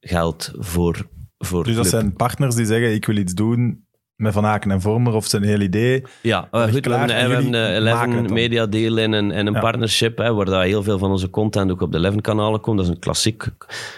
[0.00, 2.00] geld voor, voor Dus dat Club.
[2.00, 3.86] zijn partners die zeggen, ik wil iets doen
[4.16, 6.04] met Van Aken en Vormer, of zijn heel idee.
[6.22, 8.32] Ja, uh, ligt goed, we klaar en we hebben een maken het 11 dan.
[8.32, 9.60] media deal in een, in een Ja.
[9.60, 12.76] partnership, hè, waar dat heel veel van onze content ook op de 11 kanalen komt.
[12.76, 13.44] Dat is een klassiek.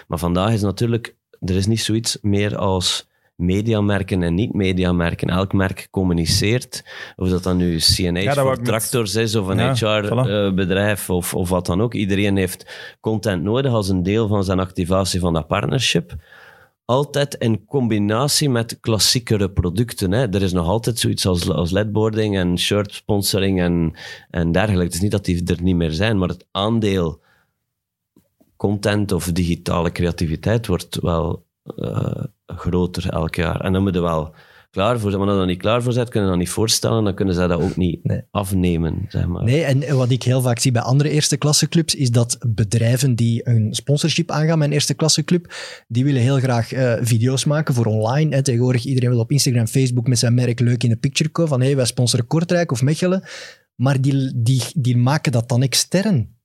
[0.07, 3.09] Maar vandaag is natuurlijk, er is niet zoiets meer als
[3.41, 5.29] mediamerken en niet-mediamerken.
[5.29, 6.83] Elk merk communiceert,
[7.15, 10.27] of dat dan nu CNH Ja, voor tractors is, of een Ja, voilà.
[10.29, 11.93] HR-bedrijf, of, of wat dan ook.
[11.93, 16.15] Iedereen heeft content nodig als een deel van zijn activatie van dat partnership
[16.91, 20.11] altijd in combinatie met klassiekere producten.
[20.11, 20.33] Hè.
[20.33, 23.93] Er is nog altijd zoiets als, als ledboarding en shirt sponsoring en,
[24.29, 24.83] en dergelijke.
[24.83, 27.21] Het is niet dat die er niet meer zijn, maar het aandeel
[28.55, 32.23] content of digitale creativiteit wordt wel eh,
[32.55, 33.61] groter elk jaar.
[33.61, 34.33] En dan moet je wel
[34.71, 35.21] klaar voor zijn.
[35.21, 37.33] Maar als je er niet klaar voor bent, kunnen ze dat niet voorstellen, dan kunnen
[37.33, 38.21] ze dat ook niet Nee.
[38.31, 39.05] afnemen.
[39.07, 39.43] Zeg maar.
[39.43, 43.15] Nee, en wat ik heel vaak zie bij andere eerste klasse clubs, is dat bedrijven
[43.15, 45.53] die een sponsorship aangaan met een eerste klasse club,
[45.87, 48.35] die willen heel graag eh, video's maken voor online.
[48.35, 48.41] Hè.
[48.41, 51.61] Tegenwoordig iedereen wil op Instagram, Facebook met zijn merk leuk in de picture komen van
[51.61, 53.23] hey, wij sponsoren Kortrijk of Mechelen.
[53.75, 56.39] Maar die, die, die maken dat dan extern.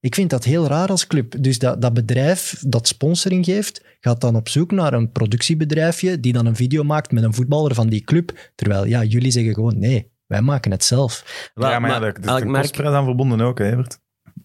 [0.00, 1.34] Ik vind dat heel raar als club.
[1.42, 6.32] Dus dat, dat bedrijf dat sponsoring geeft, gaat dan op zoek naar een productiebedrijfje die
[6.32, 8.50] dan een video maakt met een voetballer van die club.
[8.54, 11.50] Terwijl, ja, jullie zeggen gewoon nee, wij maken het zelf.
[11.54, 13.98] Ja, maar, ja, er is elk een merk- kostprijs aan verbonden ook, hè, Evert?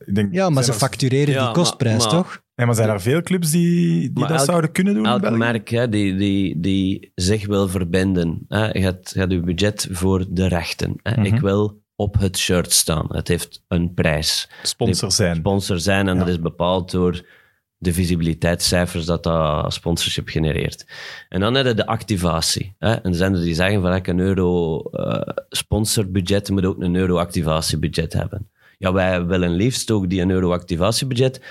[0.05, 2.43] Ik denk, Ja, maar ze er- factureren Ja, die kostprijs, maar- maar- toch?
[2.55, 5.69] Ja, maar zijn er veel clubs die, die dat elk- zouden kunnen doen Elk merk
[5.69, 8.45] hè, die, die, die zich wil verbinden.
[8.47, 8.65] Hè.
[8.65, 10.93] Je, hebt, je hebt je budget voor de rechten.
[11.03, 11.11] Hè.
[11.11, 11.25] Mhm.
[11.35, 13.05] Ik wil op het shirt staan.
[13.09, 14.49] Het heeft een prijs.
[14.63, 15.35] Sponsor zijn.
[15.35, 16.19] Sponsor zijn en Ja.
[16.19, 17.25] dat is bepaald door
[17.77, 20.85] de visibiliteitscijfers dat dat sponsorship genereert.
[21.29, 22.75] En dan heb je de activatie.
[22.79, 22.93] Hè.
[22.93, 26.95] En er zijn er die zeggen van ik een euro eh, sponsorbudget moet ook een
[26.95, 28.49] euro activatiebudget hebben.
[28.77, 31.41] Ja, wij willen liefst ook die een euro activatiebudget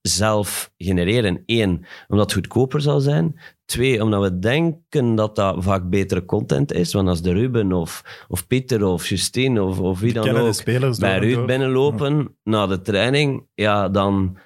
[0.00, 1.42] zelf genereren.
[1.46, 3.40] Eén, omdat het goedkoper zal zijn.
[3.72, 6.92] Twee, omdat we denken dat dat vaak betere content is.
[6.92, 10.64] Want als de Ruben of, of Pieter of Justine of, of wie dan ook
[10.98, 14.36] bij Ruud binnenlopen na de training, ja, dan,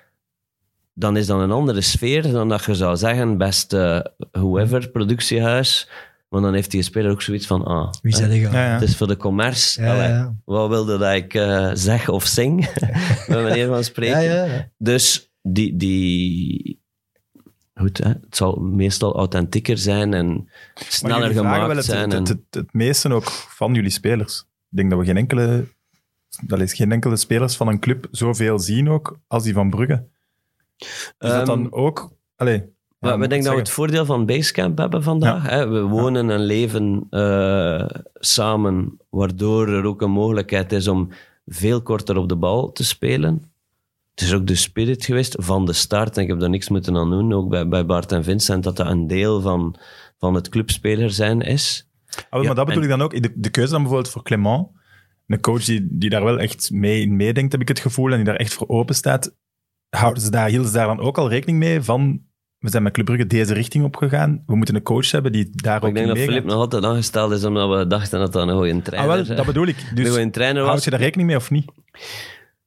[0.94, 5.88] dan is dat een andere sfeer dan dat je zou zeggen, beste whoever, productiehuis.
[6.28, 8.16] Want dan heeft die speler ook zoiets van, ah, Wie?
[8.16, 8.72] Ja, ja.
[8.72, 9.82] het is voor de commerce.
[9.82, 10.34] Ja, Allee, ja.
[10.44, 12.68] Wat wilde dat ik eh, zeg of zing?
[13.28, 14.22] bij manier van spreken.
[14.22, 14.68] Ja, ja, ja.
[14.78, 16.84] Dus die, die,
[17.80, 22.10] goed, hè, het zal meestal authentieker zijn en sneller gemaakt wel het, zijn.
[22.10, 24.40] Het, het, meeste ook van jullie spelers.
[24.70, 25.64] Ik denk dat we geen enkele,
[26.40, 30.04] dat is geen enkele spelers van een club zoveel zien ook als die van Brugge.
[30.76, 32.10] Is dat Ehm, dan ook...
[32.36, 32.64] Allee,
[32.98, 35.48] Maar ja, we denken dat we het voordeel van Basecamp hebben vandaag.
[35.48, 35.68] Hè?
[35.68, 41.08] We wonen en leven eh, samen, waardoor er ook een mogelijkheid is om
[41.46, 43.42] veel korter op de bal te spelen.
[44.16, 46.96] Het is ook de spirit geweest van de start, en ik heb daar niks moeten
[46.96, 49.76] aan doen, ook bij, bij Bart en Vincent, dat dat een deel van,
[50.18, 51.88] van het clubspeler zijn is.
[52.30, 53.22] Ah, Ja, maar dat bedoel en- ik dan ook.
[53.22, 54.66] De, de keuze dan bijvoorbeeld voor Clement,
[55.26, 58.16] een coach die, die daar wel echt mee in meedenkt, heb ik het gevoel, en
[58.16, 59.34] die daar echt voor open staat.
[59.88, 62.22] Houden ze daar, hielden ze daar dan ook al rekening mee van,
[62.58, 65.80] we zijn met Club Brugge deze richting opgegaan, we moeten een coach hebben die daar
[65.80, 66.18] Maar ook ik denk dat.
[66.18, 69.36] Filip nog altijd aangesteld is, omdat we dachten dat dat een goede Ah, trainer, wel,
[69.36, 69.76] dat bedoel ik.
[69.88, 70.70] een Dus goede trainer was.
[70.70, 71.64] houd je daar rekening mee of niet?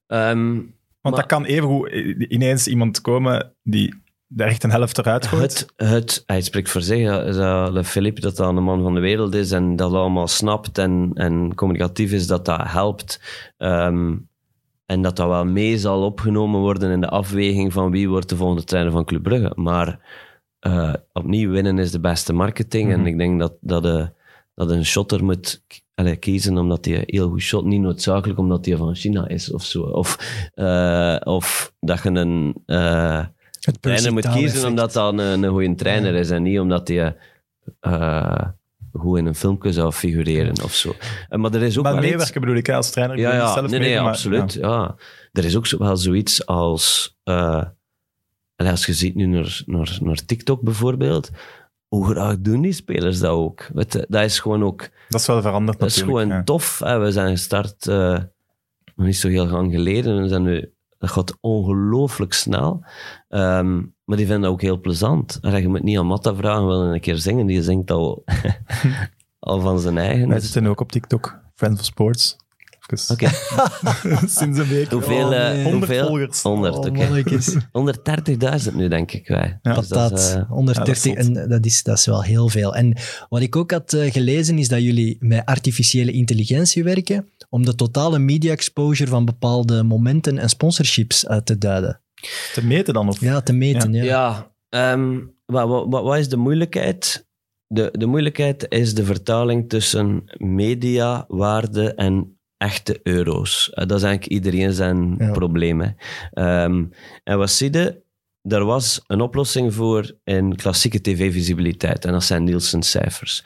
[0.08, 0.60] Ehm,
[1.02, 1.89] Want Maar- dat kan evengoed
[2.30, 5.68] ineens iemand komen die daar echt een helft eruit gooit.
[5.76, 9.00] Het, het, hij spreekt voor zich, dat dat Philippe dat dat een man van de
[9.00, 13.22] wereld is en dat allemaal snapt en, en communicatief is, dat dat helpt.
[13.58, 14.16] Ehm,
[14.86, 18.36] en dat dat wel mee zal opgenomen worden in de afweging van wie wordt de
[18.36, 19.52] volgende trainer van Club Brugge.
[19.56, 20.00] Maar
[20.60, 22.91] eh, opnieuw, winnen is de beste marketing.
[22.91, 23.08] En Mhm.
[23.08, 24.10] ik denk dat, dat, de,
[24.56, 25.64] dat een shotter moet
[26.00, 27.66] allee, kiezen omdat hij heel goed shot.
[27.66, 29.82] Niet noodzakelijk omdat hij van China is of zo.
[29.82, 30.18] Of,
[30.54, 32.56] eh, of dat je een...
[33.60, 37.16] Het trainer moet kiezen omdat dat een, een goede trainer is en niet omdat hij
[37.80, 38.41] eh,
[38.93, 40.95] goed in een filmpje zou figureren of zo.
[41.30, 42.12] Maar er is ook maar wel iets...
[42.12, 43.18] meewerken bedoel ik als trainer.
[43.18, 43.54] Ja, ja.
[43.54, 44.54] zelf nee, nee, maar- absoluut.
[44.54, 44.95] Ja.
[45.32, 47.18] Er is ook wel zoiets als...
[48.56, 51.32] als je ziet nu naar, naar, naar TikTok bijvoorbeeld,
[51.89, 53.67] hoe graag doen die spelers dat ook?
[53.73, 54.89] Je, dat is gewoon ook...
[55.09, 56.43] Dat is wel veranderd Dat is gewoon ja.
[56.43, 56.79] tof.
[56.79, 56.99] Hè.
[56.99, 58.17] We zijn gestart eh,
[58.95, 60.15] nog niet zo heel lang geleden.
[60.15, 62.83] En we zijn nu, dat gaat ongelooflijk snel.
[63.29, 63.75] Ehm,
[64.05, 65.39] maar die vinden dat ook heel plezant.
[65.41, 67.45] En je moet niet aan Matta vragen, wil een keer zingen.
[67.45, 68.23] Die zingt al,
[69.39, 70.29] al van zijn eigen.
[70.29, 71.39] Dus- zitten ook op TikTok.
[71.55, 72.37] Friends of Sports.
[72.91, 73.29] Even- Oké,
[74.27, 74.91] Sinds een week.
[74.91, 75.27] hoeveel?
[75.27, 75.63] Oh, eh, nee.
[75.63, 76.07] 100 hoeveel?
[76.07, 76.41] volgers.
[76.41, 76.91] 100, Oh, oké.
[76.91, 77.55] mannetjes.
[78.69, 79.59] 130.000 nu, denk ik wij.
[79.61, 79.73] Ja.
[79.73, 82.75] Dus dat eh, 130, ja, dat is en dat is, dat is wel heel veel.
[82.75, 82.97] En
[83.29, 87.75] wat ik ook had eh, gelezen, is dat jullie met artificiële intelligentie werken om de
[87.75, 92.01] totale media exposure van bepaalde momenten en sponsorships uit te duiden.
[92.53, 93.07] Te meten dan?
[93.07, 93.19] Of?
[93.21, 93.93] Ja, te meten.
[93.93, 94.03] Ja.
[94.03, 97.27] Ja, ehm, wat, wat, wat, wat is de moeilijkheid?
[97.67, 103.70] De, de moeilijkheid is de vertaling tussen media, waarde en echte euro's.
[103.74, 105.32] Eh, dat is eigenlijk iedereen zijn Ja.
[105.32, 105.82] probleem.
[105.82, 105.89] Hè.
[106.32, 106.86] Ehm,
[107.24, 108.01] en wat zie je?
[108.43, 112.05] Er was een oplossing voor in klassieke tv-visibiliteit.
[112.05, 113.43] En dat zijn Nielsen-cijfers.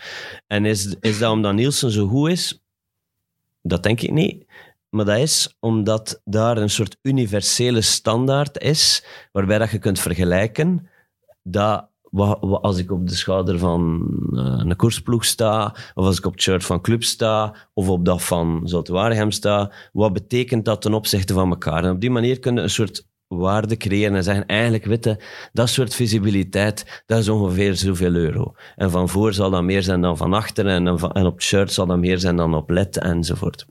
[0.47, 2.63] En is, is dat omdat Nielsen zo goed is?
[3.61, 4.45] Dat denk ik niet.
[4.89, 10.89] Maar dat is omdat daar een soort universele standaard is, waarbij dat je kunt vergelijken
[11.43, 16.17] dat wa- wa- als ik op de schouder van eh, een koersploeg sta, of als
[16.17, 20.65] ik op het shirt van club sta, of op dat van Zoutwaregem sta, wat betekent
[20.65, 21.83] dat ten opzichte van elkaar?
[21.83, 25.19] En op die manier kun je een soort waarde creëren en zeggen, eigenlijk witte,
[25.53, 28.53] dat soort visibiliteit, dat is ongeveer zoveel euro.
[28.75, 31.71] En van voor zal dat meer zijn dan van achter, en, en op het shirt
[31.71, 33.65] zal dat meer zijn dan op led, enzovoort.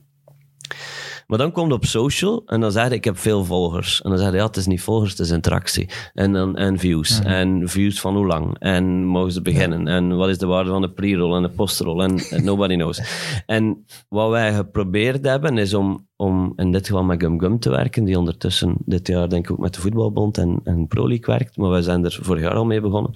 [1.27, 4.01] Maar dan komt op social en dan zeg je, ik heb veel volgers.
[4.01, 5.89] En dan zeg je, ja, het is niet volgers, het is interactie.
[6.13, 7.19] En, dan, en views.
[7.19, 8.55] En views van hoe lang.
[8.59, 9.87] En mogen ze beginnen.
[9.87, 12.01] En wat is de waarde van de pre-roll en de post-roll.
[12.01, 13.01] En, en nobody knows.
[13.45, 17.69] En wat wij geprobeerd hebben, is om, om in dit geval met Gum Gum te
[17.69, 21.25] werken, die ondertussen dit jaar denk ik ook met de Voetbalbond en, en Pro League
[21.25, 21.57] werkt.
[21.57, 23.11] Maar wij zijn er vorig jaar al mee begonnen.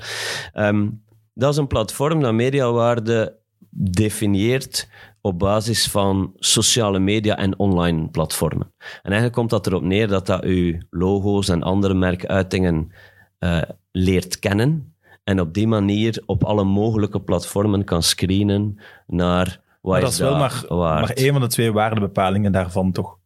[0.53, 0.87] Ehm,
[1.33, 3.35] dat is een platform dat mediawaarde
[3.69, 4.87] definieert
[5.28, 8.73] op basis van sociale media en online platformen.
[8.78, 12.91] En eigenlijk komt dat erop neer dat dat uw logo's en andere merkuitingen
[13.39, 13.61] eh,
[13.91, 20.01] leert kennen en op die manier op alle mogelijke platformen kan screenen naar wat Maar
[20.01, 21.07] dat is wel maar, waard.
[21.07, 23.17] maar één van de twee waardebepalingen daarvan, toch?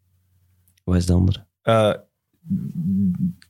[0.83, 1.45] Wat is de andere?
[1.61, 1.93] Eh,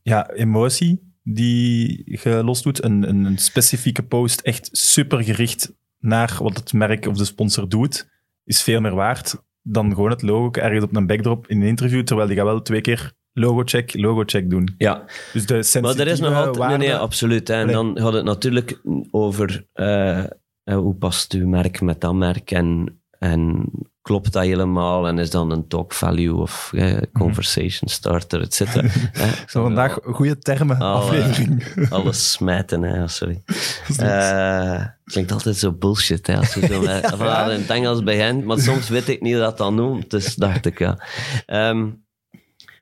[0.04, 2.84] ja, emotie die je doet.
[2.84, 7.70] Een, een, een specifieke post echt super gericht naar wat het merk of de sponsor
[7.70, 8.11] doet,
[8.52, 12.04] is veel meer waard dan gewoon het logo ergens op een backdrop in een interview,
[12.04, 14.74] terwijl die gaat wel twee keer logo-check, logo-check doen.
[14.78, 16.58] Ja, Dus de maar er is nog altijd...
[16.58, 16.78] waarde...
[16.78, 17.48] Nee, nee, absoluut.
[17.48, 17.56] Hè.
[17.56, 18.82] En dan gaat het natuurlijk
[19.12, 20.28] over eh, eh,
[20.64, 23.66] hoe past uw merk met dat merk en, en
[24.02, 28.90] klopt dat helemaal en is dan een talk value of eh, conversation starter, et cetera.
[29.48, 31.64] Zo vandaag goede termen, aflevering.
[31.90, 33.44] Alles smijten, hè, sorry.
[33.98, 38.46] Eh klinkt altijd zo bullshit, hè, als je zo met, van in het Engels begint,
[38.46, 40.98] maar soms weet ik niet dat dan noemt, dus dacht ik, ja.
[41.46, 41.90] Ehm,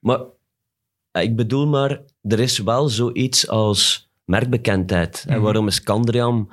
[0.02, 0.20] maar
[1.12, 5.26] eh, ik bedoel maar, er is wel zoiets als merkbekendheid.
[5.28, 6.50] En waarom is Kandriam,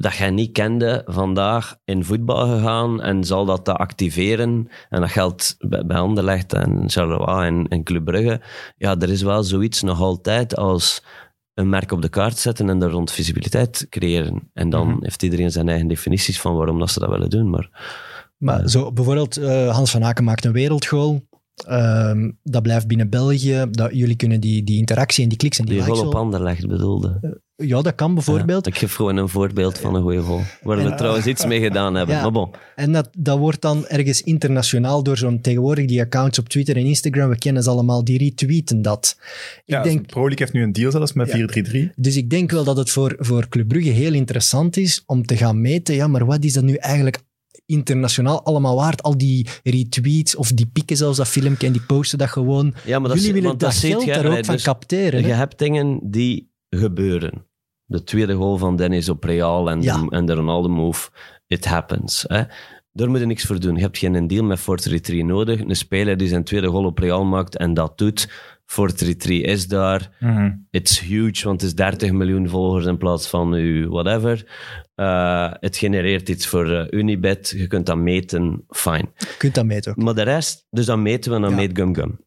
[0.00, 4.68] dat jij niet kende, vandaag in voetbal gegaan en zal dat te activeren?
[4.88, 8.40] En dat geldt bij, bij Anderlecht en Charleroi en, en Club Brugge.
[8.76, 11.02] Ja, er is wel zoiets nog altijd als
[11.54, 14.50] een merk op de kaart zetten en daar rond visibiliteit creëren.
[14.52, 17.50] En dan heeft iedereen zijn eigen definities van waarom dat ze dat willen doen.
[17.50, 17.70] Maar
[18.36, 21.28] Maar zo bijvoorbeeld, eh, Hans van Aken maakt een wereldgoal.
[21.66, 23.66] Ehm, dat blijft binnen België.
[23.70, 26.18] Dat, jullie kunnen die, die interactie en die kliks en die, die likes goal op
[26.18, 27.40] Anderlecht bedoelde.
[27.60, 28.64] Ja, dat kan bijvoorbeeld.
[28.66, 30.40] Ja, ik geef gewoon een voorbeeld van een goede goal.
[30.62, 32.14] Waar we trouwens iets mee gedaan hebben.
[32.14, 32.22] Ja.
[32.22, 32.50] Maar bon.
[32.76, 36.84] En dat, dat wordt dan ergens internationaal door zo'n tegenwoordig die accounts op Twitter en
[36.84, 37.28] Instagram.
[37.28, 39.16] We kennen ze allemaal, die retweeten dat.
[39.18, 41.32] Ik Ja, denk, Pro League heeft nu een deal zelfs met Ja.
[41.32, 41.94] 433.
[41.96, 45.36] dus ik denk wel dat het voor, voor Club Brugge heel interessant is om te
[45.36, 45.94] gaan meten.
[45.94, 47.18] Ja, maar wat is dat nu eigenlijk
[47.66, 49.02] internationaal allemaal waard?
[49.02, 52.74] Al die retweets of die pikken zelfs, dat filmpje en die posten dat gewoon.
[52.84, 55.20] Ja, maar dat, Jullie is- willen want dat, geld je, daar ook van dus capteren.
[55.20, 55.34] Je hè?
[55.34, 57.48] hebt dingen die gebeuren.
[57.90, 59.98] De tweede goal van Dennis op Real en, Ja.
[59.98, 61.10] de, en de Ronaldo move.
[61.46, 62.24] It happens.
[62.28, 62.42] Hè.
[62.92, 63.74] Daar moet je niks voor doen.
[63.74, 65.60] Je hebt geen deal met 433 nodig.
[65.60, 68.28] Een speler die zijn tweede goal op Real maakt en dat doet.
[68.66, 70.10] 433 is daar.
[70.70, 74.46] It's huge, want het is 30 miljoen volgers in plaats van uw whatever.
[74.94, 77.54] Eh, het genereert iets voor eh, Unibet.
[77.56, 78.64] Je kunt dat meten.
[78.68, 79.04] Fine.
[79.18, 79.96] Je kunt dat meten ook.
[80.02, 81.56] Maar de rest, dus dan meten we, dan Ja.
[81.56, 82.20] meet Gum Gum.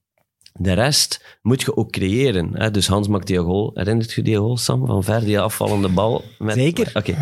[0.54, 2.50] De rest moet je ook creëren.
[2.58, 2.72] Hè?
[2.72, 3.72] Dus Hans maakt die goal.
[3.74, 4.86] Herinnert je die goal, Sam?
[4.86, 6.24] Van ver, die afvallende bal?
[6.40, 6.56] Met...
[6.56, 6.92] Zeker.
[6.94, 7.16] Oké.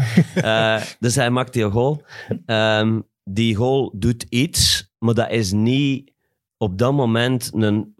[0.99, 2.03] Dus hij maakt die goal.
[3.23, 6.11] Die goal doet iets, maar dat is niet
[6.57, 7.93] op dat moment een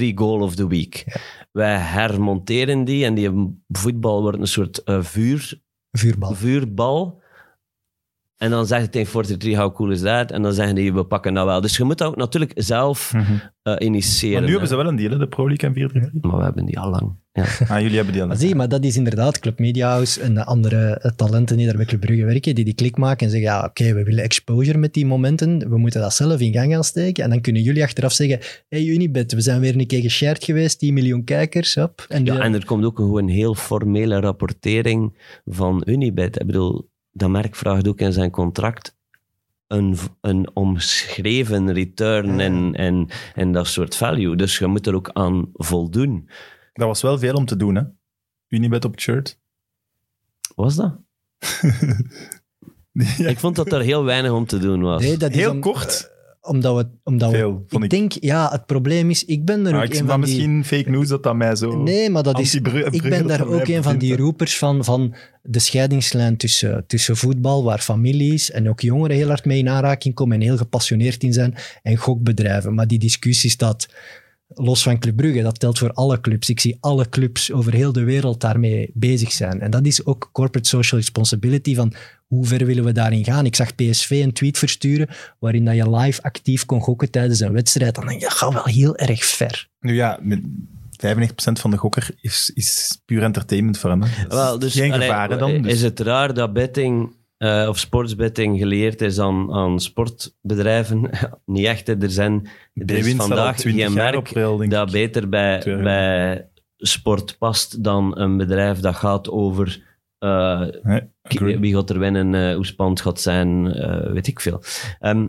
[0.00, 1.18] 4-3-3 goal of the week.
[1.52, 3.30] Wij hermonteren die en die
[3.68, 5.60] voetbal wordt een soort eh, vuur,
[5.90, 6.34] Vuurbal.
[6.34, 7.20] vuurbal.
[8.38, 10.30] En dan zeg je tegen 43, how cool is that?
[10.30, 11.60] En dan zeggen die, we pakken dat wel.
[11.60, 13.12] Dus je moet dat ook natuurlijk zelf
[13.62, 14.32] eh, initiëren.
[14.32, 14.52] Maar nu hè.
[14.52, 16.30] hebben ze wel een deal, hè, de Pro League en 433.
[16.30, 17.16] Maar we hebben die al lang.
[17.32, 17.44] Ja.
[17.68, 18.28] Ah, jullie hebben die al.
[18.28, 21.56] Maar zie, je, maar dat is inderdaad Club Media House en de andere eh, talenten
[21.56, 24.02] die daar bij Club Brugge werken, die die klik maken en zeggen, ja, oké, we
[24.04, 27.24] willen exposure met die momenten, we moeten dat zelf in gang gaan steken.
[27.24, 30.78] En dan kunnen jullie achteraf zeggen, hey Unibet, we zijn weer een keer geshared geweest,
[30.78, 32.04] 10 miljoen kijkers, hop.
[32.08, 36.40] En, Ja, de- en er komt ook een gewoon heel formele rapportering van Unibet.
[36.40, 38.96] Ik bedoel, dat merk vraagt ook in zijn contract
[39.66, 44.36] een, een omschreven return en, en, en dat soort value.
[44.36, 46.28] Dus je moet er ook aan voldoen.
[46.72, 47.82] Dat was wel veel om te doen, hè?
[48.48, 49.38] Unibet op het shirt.
[50.54, 50.96] Was dat?
[52.92, 55.02] Ja, Ik vond dat er heel weinig om te doen was.
[55.02, 56.10] nee, dat is Heel om- kort.
[56.40, 56.86] Omdat we...
[57.02, 57.90] Omdat Veel, we ik, ik.
[57.90, 60.26] denk, ja, het probleem is, ik ben er Maar ook ik een van maar die...
[60.26, 61.82] misschien fake news dat dat mij zo...
[61.82, 65.14] Nee, maar dat is, ik ben dat daar ook een van die roepers van, van
[65.42, 70.14] de scheidingslijn tussen, tussen voetbal, waar families en ook jongeren heel hard mee in aanraking
[70.14, 72.74] komen en heel gepassioneerd in zijn, en gokbedrijven.
[72.74, 73.88] Maar die discussie staat
[74.54, 76.48] los van Club Brugge, dat telt voor alle clubs.
[76.48, 79.60] Ik zie alle clubs over heel de wereld daarmee bezig zijn.
[79.60, 81.92] En dat is ook corporate social responsibility van
[82.26, 83.46] hoe ver willen we daarin gaan.
[83.46, 87.52] Ik zag PSV een tweet versturen waarin dat je live actief kon gokken tijdens een
[87.52, 87.94] wedstrijd.
[87.94, 89.68] Dan denk je, dat gaat wel heel erg ver.
[89.80, 90.40] Nu ja, met
[91.06, 94.02] 95% van de gokker is, is puur entertainment voor hem.
[94.02, 94.08] hè.
[94.22, 95.62] Dat is Wel, dus, geen allee, gevaren dan.
[95.62, 95.72] Dus.
[95.72, 101.10] Is het raar dat betting eh, of sportsbetting geleerd is aan, aan sportbedrijven?
[101.44, 101.86] Niet echt.
[101.86, 102.02] hè.
[102.02, 108.18] Er zijn er is vandaag 20 geen merk dat beter bij, bij sport past dan
[108.18, 109.86] een bedrijf dat gaat over
[110.18, 111.58] eh, Nee.
[111.58, 113.72] Wie gaat er winnen, eh, hoe spannend gaat zijn,
[114.12, 114.62] weet ik veel.
[114.98, 115.26] Ehm,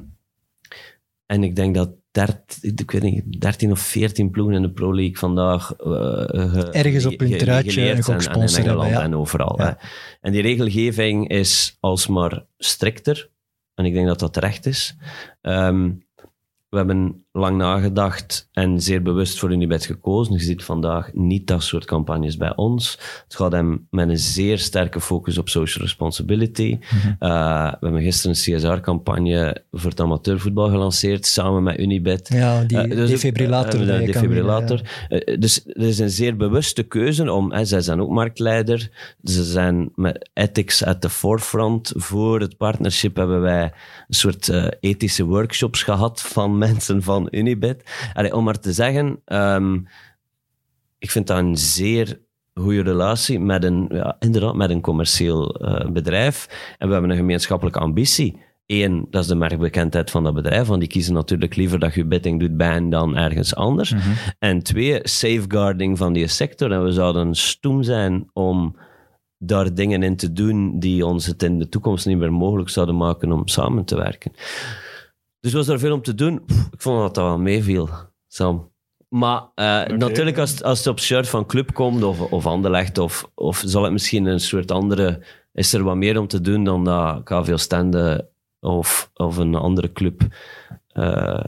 [1.26, 4.96] en ik denk dat dert, ik weet niet, 13 of 14 ploegen in de Pro
[4.96, 7.82] League vandaag eh, ge- Ergens op hun truitje.
[7.82, 7.98] En
[8.66, 9.02] hebben, ja.
[9.02, 9.56] en overal.
[9.58, 9.66] Ja.
[9.66, 9.88] hè.
[10.22, 13.30] En die regelgeving is alsmaar strikter.
[13.76, 14.96] En ik denk dat dat terecht is.
[15.42, 15.92] Ehm,
[16.70, 20.34] we hebben lang nagedacht en zeer bewust voor Unibet gekozen.
[20.34, 22.98] Je ziet vandaag niet dat soort campagnes bij ons.
[23.24, 26.78] Het gaat hem met een zeer sterke focus op social responsibility.
[26.80, 27.08] Mhm.
[27.20, 32.30] Uh, we hebben gisteren een CSR-campagne voor het amateurvoetbal gelanceerd, samen met Unibet.
[32.34, 33.90] Ja, die Eh, dus, defibrillator.
[33.90, 34.82] eh, defibrillator.
[35.10, 38.90] Eh, dus er is een zeer bewuste keuze om, hè, zij zijn ook marktleider,
[39.24, 41.92] ze zijn met ethics at the forefront.
[41.96, 43.72] Voor het partnership hebben wij een
[44.16, 48.10] soort eh, ethische workshops gehad van mensen van Unibet.
[48.14, 49.80] Allee, om maar te zeggen, ehm,
[50.98, 52.20] ik vind dat een zeer
[52.54, 56.48] goede relatie met een, ja, inderdaad, met een commercieel eh, bedrijf.
[56.78, 58.48] En we hebben een gemeenschappelijke ambitie.
[58.66, 62.06] Eén, dat is de merkbekendheid van dat bedrijf, want die kiezen natuurlijk liever dat je
[62.06, 63.94] betting doet bij hen dan ergens anders.
[64.40, 66.72] En twee, safeguarding van die sector.
[66.72, 68.76] En we zouden stoem zijn om
[69.38, 72.98] daar dingen in te doen die ons het in de toekomst niet meer mogelijk zouden
[72.98, 74.32] maken om samen te werken.
[75.40, 76.46] Dus was er veel om te doen.
[76.46, 77.90] Pff, ik vond dat dat wel meeviel,
[78.28, 78.72] Sam.
[79.10, 83.30] Maar eh, natuurlijk, als, als het op shirt van club komt, of, of Anderlecht, of,
[83.36, 85.24] of zal het misschien een soort andere...
[85.54, 88.30] Is er wat meer om te doen dan dat KVO Stende
[88.60, 90.28] of, of een andere club
[90.88, 91.44] eh,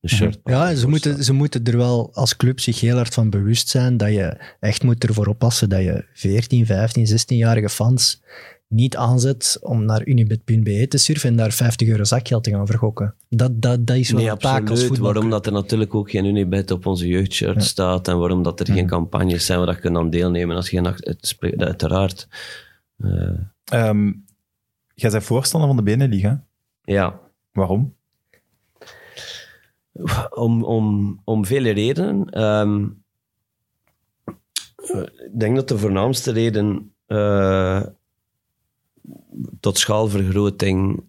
[0.00, 0.76] een shirt Ja, pakken.
[0.76, 4.08] ze moeten, ze moeten er wel als club zich heel hard van bewust zijn dat
[4.12, 8.22] je echt moet ervoor oppassen dat je 14, 15, 16-jarige fans
[8.68, 13.14] niet aanzet om naar unibet.be te surfen en daar 50 euro zakgeld te gaan vergokken.
[13.28, 14.86] Dat, dat, dat is wel Nee, een taak als absoluut.
[14.86, 15.14] voetbalclub.
[15.14, 18.66] Waarom dat er natuurlijk ook geen Unibet op onze jeugdshirt staat en waarom dat er
[18.66, 22.28] geen campagnes zijn waar je kunt aan deelnemen als je Het spreekt uiteraard.
[22.98, 23.30] Eh,
[23.64, 24.12] Ehm,
[24.94, 26.44] jij bent voorstander van de Beneliga.
[26.84, 27.20] ja,
[27.52, 27.94] Waarom?
[30.30, 32.26] om, om, om vele redenen.
[32.30, 32.86] Ehm,
[34.76, 37.82] eh, ik denk dat de voornaamste reden eh,
[39.60, 41.04] tot schaalvergroting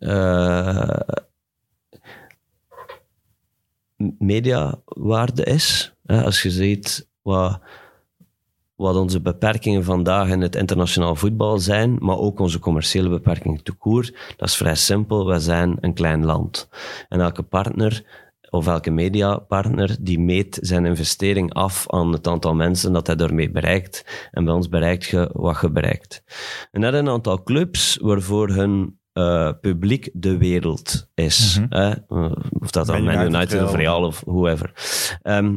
[3.96, 5.94] m- mediawaarde is.
[6.06, 7.60] Als je ziet wat,
[8.76, 13.72] wat onze beperkingen vandaag in het internationaal voetbal zijn, maar ook onze commerciële beperkingen te
[13.72, 15.28] koer, dat is vrij simpel.
[15.28, 16.70] We zijn een klein land.
[17.10, 18.04] En elke partner
[18.50, 23.52] of elke mediapartner, die meet zijn investering af aan het aantal mensen dat hij daarmee
[23.52, 24.06] bereikt.
[24.32, 26.24] En bij ons bereikt je wat je bereikt.
[26.72, 31.60] En dat een aantal clubs waarvoor hun eh, publiek de wereld is.
[31.70, 31.90] hè?
[31.92, 34.04] Eh, Of dat dan Man United, United of Real.
[34.04, 34.72] Of whoever.
[35.22, 35.56] Ehm,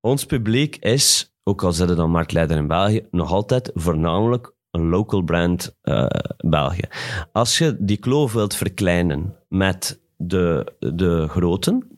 [0.00, 5.22] ons publiek is, ook al zitten dan marktleider in België, nog altijd voornamelijk een local
[5.22, 6.84] brand eh, België.
[7.32, 11.97] Als je die kloof wilt verkleinen met de, de groten,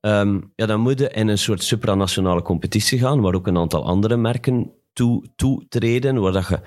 [0.00, 3.84] Ehm, ja, dan moet je in een soort supranationale competitie gaan, waar ook een aantal
[3.84, 6.60] andere merken toe, toetreden, waar dat je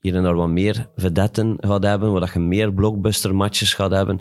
[0.00, 3.90] hier en daar wat meer vedetten gaat hebben, waar dat je meer blockbuster matches gaat
[3.90, 4.20] hebben.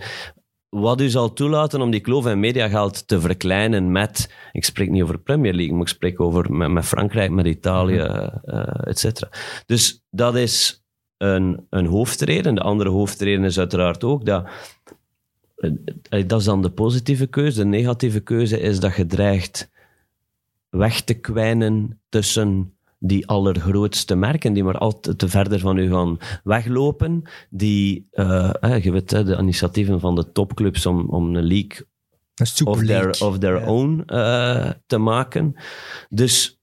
[0.70, 5.04] Wat u zal toelaten om die kloof in mediageld te verkleinen met, ik spreek niet
[5.04, 9.30] over Premier League, maar ik spreek over met, met Frankrijk, met Italië, eh et cetera.
[9.66, 10.84] Dus dat is
[11.18, 12.56] een, een hoofdreden.
[12.56, 14.48] De andere hoofdreden is uiteraard ook dat
[16.28, 17.60] dat is dan de positieve keuze.
[17.60, 19.70] De negatieve keuze is dat je dreigt
[20.70, 26.18] weg te kwijnen tussen die allergrootste merken, die maar altijd te verder van u gaan
[26.44, 27.24] weglopen.
[27.50, 31.86] Die, eh, eh, je weet, de initiatieven van de topclubs om, om een league
[32.36, 33.28] Een of their, League.
[33.28, 33.66] of their Ja.
[33.68, 35.56] own eh, te maken.
[36.10, 36.60] Dus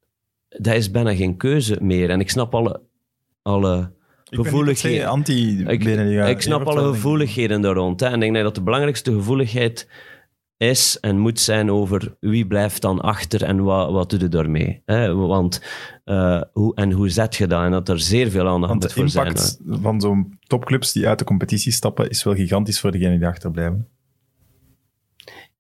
[0.49, 2.11] dat is bijna geen keuze meer.
[2.11, 2.81] En ik snap alle,
[3.43, 3.93] alle
[4.31, 5.01] gevoeligheden.
[5.01, 6.27] Ik, anti-Beneliga.
[6.27, 8.01] ik snap alle gevoeligheden daar rond.
[8.01, 8.07] Hè.
[8.07, 9.89] En ik denk dat de belangrijkste gevoeligheid
[10.57, 14.83] is en moet zijn over wie blijft dan achter en wat, wat doe je daarmee.
[14.85, 15.15] Hè.
[15.15, 15.63] Want,
[16.05, 17.63] eh, hoe, en hoe zet je dat?
[17.63, 19.27] En dat er zeer veel aandacht Want moet voor zijn.
[19.27, 23.29] impact van zo'n topclubs die uit de competitie stappen is wel gigantisch voor degenen die
[23.29, 23.89] achterblijven.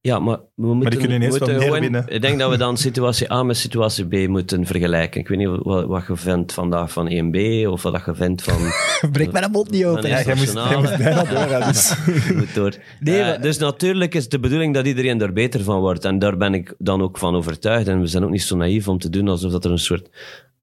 [0.01, 2.15] Ja, maar we moeten, die kunnen ineens we moeten wel meer gewoon- winnen.
[2.15, 5.21] Ik denk dat we dan situatie A met situatie B moeten vergelijken.
[5.21, 8.59] Ik weet niet wat, wat je vindt vandaag van 1B of wat je vindt van...
[9.13, 10.03] Breek mijn mond niet open.
[10.03, 11.91] Nee, Ja, jij moest, jij moest bijna dus.
[12.39, 12.75] Goed door.
[13.01, 16.05] Nee, Eh, maar- dus natuurlijk is de bedoeling dat iedereen er beter van wordt.
[16.05, 17.89] En daar ben ik dan ook van overtuigd.
[17.89, 20.09] En we zijn ook niet zo naïef om te doen alsof dat er een soort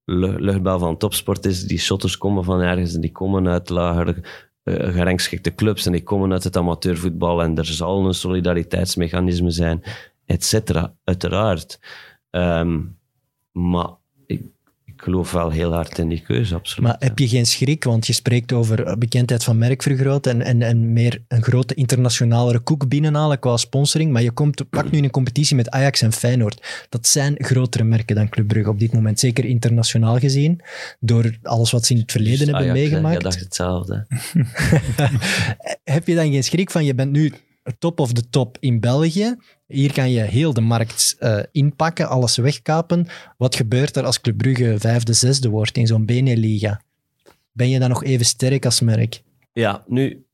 [0.06, 1.64] lu- luchtbel van topsport is.
[1.64, 6.32] Die shotters komen van ergens en die komen uit lager gerangschikte clubs en die komen
[6.32, 7.41] uit het amateurvoetbal.
[7.41, 9.84] En er zal een solidariteitsmechanisme zijn,
[10.26, 10.93] et cetera.
[11.03, 11.80] Uiteraard.
[12.30, 12.82] Ehm,
[13.51, 13.89] maar
[14.26, 14.41] ik
[15.06, 16.89] geloof wel heel hard in die keuze, absoluut.
[16.89, 17.84] Maar heb je geen schrik?
[17.84, 22.60] Want je spreekt over bekendheid van merk vergroten en, en, en meer een grote internationalere
[22.60, 24.12] koek binnenhalen qua sponsoring.
[24.12, 26.86] Maar je komt, pak nu een competitie met Ajax en Feyenoord.
[26.89, 29.20] Dat zijn grotere merken dan Club Brugge op dit moment.
[29.20, 30.62] Zeker internationaal gezien.
[30.99, 33.14] Door alles wat ze in het verleden Dus hebben Ajax, meegemaakt.
[33.14, 34.06] jij dacht hetzelfde.
[35.84, 37.34] Heb je dan geen schrik van, je bent nu
[37.78, 39.36] top of de top in België.
[39.68, 43.07] Hier kan je heel de markt eh, inpakken, alles wegkapen.
[43.38, 46.82] Wat gebeurt er als Club Brugge vijfde, zesde wordt in zo'n Beneliga?
[47.51, 49.22] Ben je dan nog even sterk als merk?
[49.53, 50.26] Ja, nu...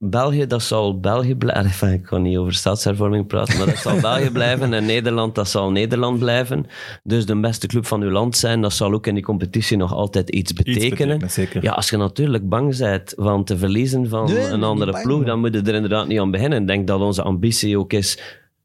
[0.00, 1.64] België, dat zal België blijven.
[1.64, 4.72] Enfin, ik kan niet over staatshervorming praten, maar dat zal België blijven.
[4.72, 6.66] En Nederland, dat zal Nederland blijven.
[7.02, 9.92] Dus de beste club van uw land zijn, dat zal ook in die competitie nog
[9.92, 11.20] altijd iets Iets betekenen.
[11.60, 15.24] Ja, als je natuurlijk bang bent van te verliezen van Nee, een andere bang, ploeg,
[15.24, 16.60] dan moet je er inderdaad niet aan beginnen.
[16.60, 18.18] Ik denk dat onze ambitie ook is...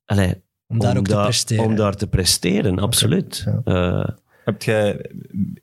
[0.05, 1.65] Allee, Om daar ook te daar- presteren.
[1.65, 3.45] Om daar te presteren, absoluut.
[3.45, 3.61] ja.
[4.03, 4.09] Eh,
[4.45, 5.09] Heb jij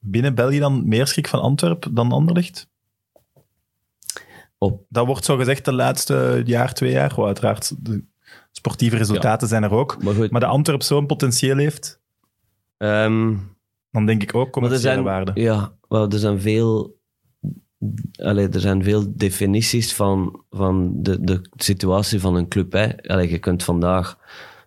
[0.01, 2.69] binnen België dan meer schrik van Antwerpen dan Anderlecht?
[4.63, 7.13] Op Dat wordt zo gezegd de laatste jaar, twee jaar.
[7.17, 8.05] Wel, uiteraard, de
[8.51, 10.03] sportieve resultaten zijn er ook.
[10.03, 12.01] maar goed, Maar de Antwerp zo'n potentieel heeft,
[12.77, 13.37] ehm,
[13.91, 15.41] dan denk ik ook er commerciële waarde.
[15.41, 16.99] Ja, wel, er zijn veel...
[18.23, 22.73] Allee, er zijn veel definities van, van de, de situatie van een club.
[22.73, 23.03] Hè.
[23.03, 24.19] Allee, je kunt vandaag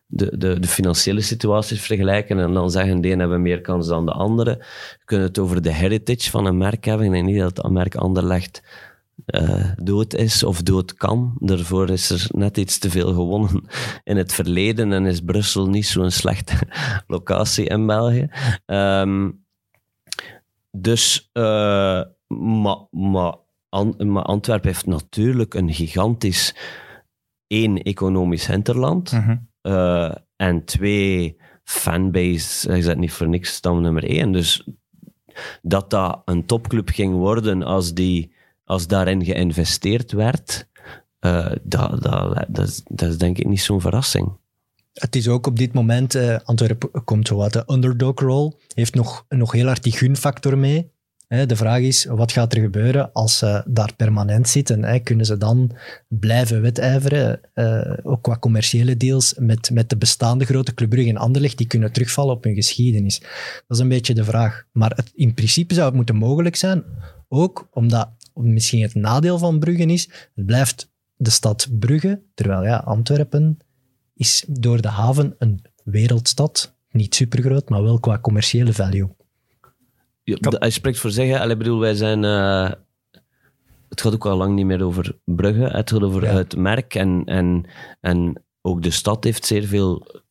[0.05, 4.05] de, de, de financiële situaties vergelijken en dan zeggen de ene hebben meer kans dan
[4.05, 4.55] de andere.
[4.99, 7.05] We kunnen het over de heritage van een merk hebben.
[7.05, 8.61] Ik denk niet dat een merk Anderlecht
[9.25, 11.33] eh dood is of dood kan.
[11.39, 13.65] Daarvoor is er net iets te veel gewonnen
[14.03, 16.55] in het verleden en is Brussel niet zo'n slechte
[17.07, 18.27] locatie in België.
[18.65, 19.29] Ehm,
[20.71, 23.35] dus, eh, maar, maar,
[23.69, 26.55] An- maar Antwerpen heeft natuurlijk een gigantisch
[27.47, 29.11] één economisch hinterland.
[29.11, 29.37] Mhm.
[29.61, 34.31] Eh, en twee, fanbase, hij zet niet voor niks stam nummer één.
[34.31, 34.67] Dus
[35.61, 38.33] dat dat een topclub ging worden als, die,
[38.65, 40.67] als daarin geïnvesteerd werd,
[41.19, 42.47] eh, dat, dat,
[42.87, 44.31] dat, is, denk ik niet zo'n verrassing.
[44.93, 49.25] Het is ook op dit moment, eh, Antwerpen komt zo wat de underdog-rol, heeft nog,
[49.29, 50.91] nog heel hard die gunfactor mee.
[51.45, 55.03] De vraag is, wat gaat er gebeuren als ze daar permanent zitten?
[55.03, 55.71] Kunnen ze dan
[56.07, 61.17] blijven wedijveren, eh, ook qua commerciële deals, met, met de bestaande grote Club Brugge en
[61.17, 63.19] Anderlecht, die kunnen terugvallen op hun geschiedenis?
[63.19, 64.63] Dat is een beetje de vraag.
[64.71, 66.83] Maar het, in principe zou het moeten mogelijk zijn,
[67.27, 72.77] ook omdat misschien het nadeel van Brugge is, het blijft de stad Brugge, terwijl ja,
[72.77, 73.57] Antwerpen
[74.15, 76.75] is door de haven een wereldstad.
[76.91, 79.09] Niet supergroot, maar wel qua commerciële value.
[80.23, 81.49] Ja, de- hij spreekt voor zeggen.
[81.49, 82.23] Ik bedoel, wij zijn.
[82.23, 82.71] eh,
[83.89, 85.61] het gaat ook al lang niet meer over Brugge.
[85.77, 86.33] Het gaat over Ja.
[86.33, 86.95] het merk.
[86.95, 87.65] En, en,
[88.01, 90.21] en ook de stad heeft zeer veel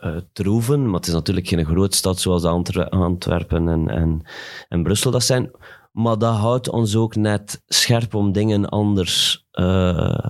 [0.00, 0.84] eh troeven.
[0.84, 4.22] Maar het is natuurlijk geen grote stad zoals Antwer- Antwerpen en, en,
[4.68, 5.50] en Brussel dat zijn.
[5.96, 10.26] Maar dat houdt ons ook net scherp om dingen anders, eh,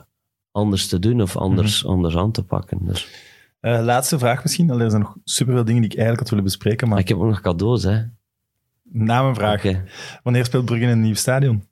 [0.51, 2.79] anders te doen of anders, anders aan te pakken.
[2.87, 3.09] Dus,
[3.61, 4.71] Eh, laatste vraag misschien.
[4.71, 7.19] Allee, Er zijn nog superveel dingen die ik eigenlijk had willen bespreken, maar ik heb
[7.19, 8.03] ook nog cadeaus, hè.
[8.83, 9.62] na mijn vraag.
[10.23, 11.64] Wanneer speelt Brugge in een nieuw stadion?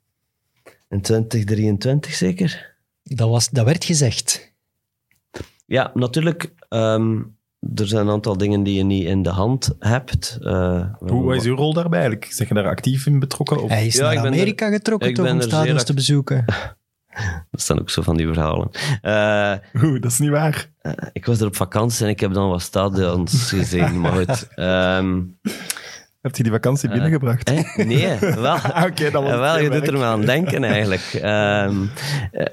[0.89, 2.75] In 2023 zeker?
[3.03, 4.53] Dat, was, dat werd gezegd.
[5.65, 6.53] Ja, natuurlijk.
[6.69, 7.21] ehm,
[7.75, 10.37] er zijn een aantal dingen die je niet in de hand hebt.
[10.41, 12.31] Eh, Hoe is uw rol daarbij eigenlijk?
[12.31, 13.63] Zeg je daar actief in betrokken?
[13.63, 13.69] Of?
[13.69, 16.45] Hij is Ja, ik naar ben Amerika getrokken ik toch, ben om stadions te bezoeken.
[17.51, 18.69] Dat staan ook zo van die verhalen.
[19.01, 19.53] Eh,
[19.83, 20.69] Oeh, dat is niet waar.
[21.13, 23.99] ik was er op vakantie en ik heb dan wat stadions gezien.
[24.01, 24.47] Maar goed.
[24.55, 25.21] ehm,
[26.21, 27.51] Heb je die vakantie Eh, binnengebracht?
[27.75, 28.45] Nee, wel.
[28.55, 29.83] Ah, Oké, dat was Eh, wel, je werk.
[29.85, 31.01] doet er maar aan denken eigenlijk.
[31.21, 31.75] Ehm,
[32.31, 32.45] eh,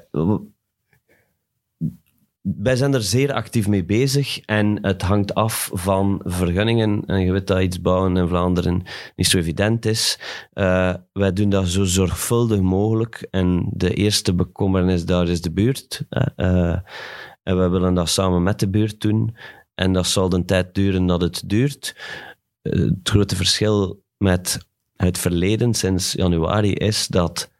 [2.43, 7.05] wij zijn er zeer actief mee bezig en het hangt af van vergunningen.
[7.05, 8.83] En je weet dat iets bouwen in Vlaanderen
[9.15, 10.19] niet zo evident is.
[10.53, 16.05] Eh, wij doen dat zo zorgvuldig mogelijk en de eerste bekommernis daar is de buurt.
[16.09, 16.79] Eh, eh,
[17.43, 19.35] en wij willen dat samen met de buurt doen.
[19.75, 21.95] En dat zal de tijd duren dat het duurt.
[22.61, 27.51] Het grote verschil met het verleden sinds januari is dat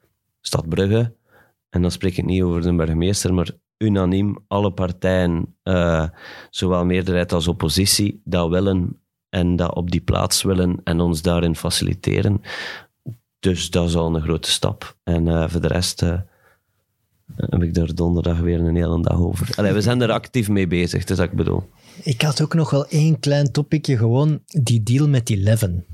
[0.41, 1.15] Stad Brugge,
[1.69, 3.49] en dan spreek ik niet over de burgemeester, maar
[3.83, 6.07] unaniem alle partijen, eh,
[6.49, 11.55] zowel meerderheid als oppositie, dat willen en dat op die plaats willen en ons daarin
[11.55, 12.41] faciliteren.
[13.39, 14.97] Dus dat is al een grote stap.
[15.03, 16.19] En eh, voor de rest eh,
[17.35, 19.49] heb ik daar donderdag weer een hele dag over.
[19.55, 21.69] Allee, we zijn er actief mee bezig, dat is wat ik bedoel.
[22.03, 25.85] Ik had ook nog wel één klein topicje, gewoon die deal met die Leven.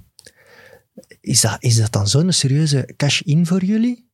[1.21, 4.08] Is dat, is dat dan zo'n serieuze cash-in voor jullie?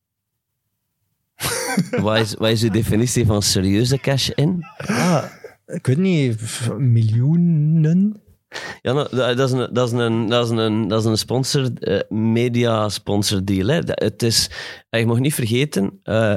[2.00, 4.66] Wat is, wat is uw definitie van serieuze cash-in?
[4.76, 5.24] Ah,
[5.66, 6.40] ik weet niet,
[6.78, 8.20] miljoenen?
[8.82, 8.92] Ja,
[9.34, 12.88] dat is een, dat is een, dat is een, dat is een sponsor, eh, media
[12.88, 13.66] sponsor deal.
[13.66, 13.80] Hè.
[13.84, 14.50] Het is,
[14.90, 16.34] eh, je mag niet vergeten, eh,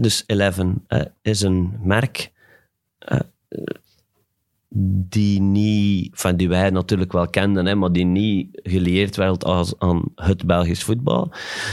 [0.00, 0.86] dus Eleven
[1.22, 2.32] is een merk
[5.06, 9.74] die niet, van die wij natuurlijk wel kenden, hè, maar die niet gelieerd werd als,
[9.78, 11.32] aan het Belgisch voetbal.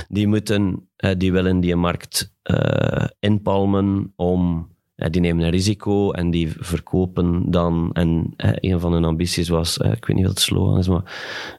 [0.09, 6.11] Die, moeten, eh, die willen die markt eh, inpalmen om ja, die nemen een risico
[6.11, 7.89] en die verkopen dan.
[7.93, 10.87] En eh, een van hun ambities was, eh, ik weet niet wat het slogan is,
[10.87, 11.03] maar.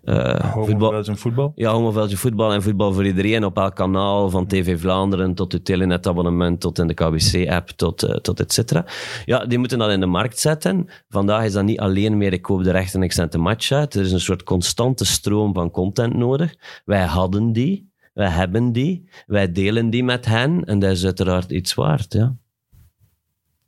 [0.05, 1.53] eh, voetbal, voetbal.
[1.55, 5.63] ja, homoveldje voetbal en voetbal voor iedereen op elk kanaal, van TV Vlaanderen tot uw
[5.63, 8.85] telenetabonnement, tot in de KBC-app, tot, eh, tot et cetera.
[9.25, 10.87] Ja, die moeten dat in de markt zetten.
[11.09, 13.71] Vandaag is dat niet alleen meer, ik koop de rechten en ik zend de match
[13.73, 13.95] uit.
[13.95, 16.55] Er is een soort constante stroom van content nodig.
[16.85, 21.51] Wij hadden die, wij hebben die, wij delen die met hen en dat is uiteraard
[21.51, 22.37] iets waard, ja.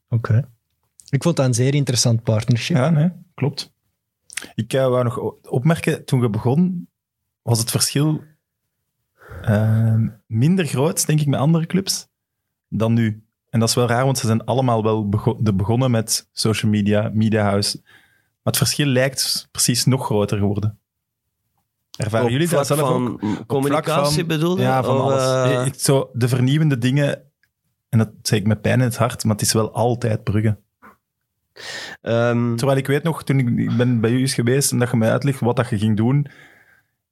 [0.09, 0.49] Oké.
[1.09, 2.77] Ik vond dat een zeer interessant partnership.
[2.77, 3.73] Ja, nee, klopt.
[4.55, 6.89] Ik eh, wou nog opmerken, toen we begonnen,
[7.43, 8.23] was het verschil
[9.43, 12.09] eh, minder groot, denk ik, met andere clubs
[12.69, 13.25] dan nu.
[13.51, 16.71] En dat is wel raar, want ze zijn allemaal wel bego- de begonnen met social
[16.71, 17.81] media, media house.
[17.83, 20.79] Maar het verschil lijkt precies nog groter geworden.
[21.97, 23.47] Ervaren Op jullie dat zelf van ook?
[23.47, 24.63] Communicatie van- bedoel je?
[24.63, 25.53] Ja, van Of, alles.
[25.53, 27.23] eh, ik, zo, de vernieuwende dingen,
[27.89, 30.57] en dat zeg ik met pijn in het hart, maar het is wel altijd Brugge.
[32.01, 34.91] Ehm, Terwijl ik weet nog, toen ik, ik ben bij u eens geweest en dat
[34.91, 36.27] je mij uitlegt wat dat je ging doen.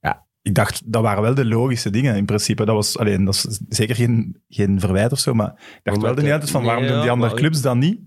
[0.01, 2.65] Ja, ik dacht, dat waren wel de logische dingen in principe.
[2.65, 6.15] Dat was, alleen, dat is zeker geen, geen verwijt of zo, maar ik dacht wel
[6.15, 7.99] de hele tijd van, waarom nee, doen die andere clubs dan niet?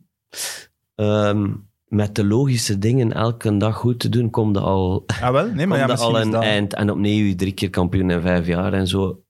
[0.94, 1.50] ehm,
[1.86, 5.52] met de logische dingen elke dag goed te doen, komt er al, Ah wel?
[5.52, 6.42] Nee, maar ja, er al een dat...
[6.42, 6.74] eind.
[6.74, 9.22] En opnieuw drie keer kampioen in vijf jaar en zo.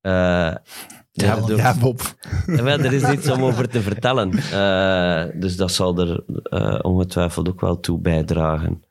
[0.00, 0.54] Eh,
[1.12, 2.16] Ja, ja, Bob.
[2.46, 4.32] Ja, wel, er is iets om over te vertellen.
[4.32, 8.82] Eh, dus dat zal er eh, ongetwijfeld ook wel toe bijdragen.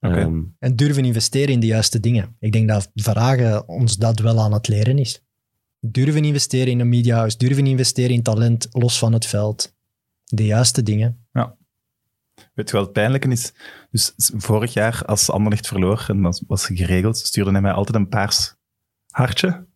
[0.00, 2.36] Ehm, En durven investeren in de juiste dingen.
[2.38, 5.24] Ik denk dat Vragen ons dat wel aan het leren is.
[5.80, 9.74] Durven investeren in een mediahuis, durven investeren in talent los van het veld.
[10.24, 11.21] De juiste dingen.
[12.54, 13.52] Weet je wat het pijnlijke is?
[13.90, 18.08] Dus vorig jaar, als Anderlecht verloor, en dat was geregeld, stuurde hij mij altijd een
[18.08, 18.54] paars
[19.10, 19.66] hartje.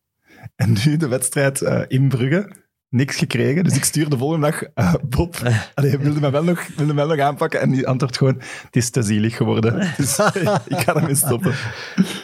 [0.57, 2.51] En nu de wedstrijd eh, in Brugge,
[2.89, 3.65] niks gekregen.
[3.65, 5.37] Dus ik stuurde de volgende dag, eh, Bob,
[5.75, 7.61] allee, hij wilde mij, wel nog, wilde mij wel nog aanpakken.
[7.61, 9.73] En die antwoordt gewoon, het is te zielig geworden.
[9.97, 10.19] Dus
[10.75, 11.55] ik ga ermee stoppen.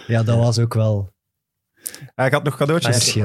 [0.07, 1.12] Ja, dat was ook wel
[2.14, 3.16] Hij gaat nog cadeautjes.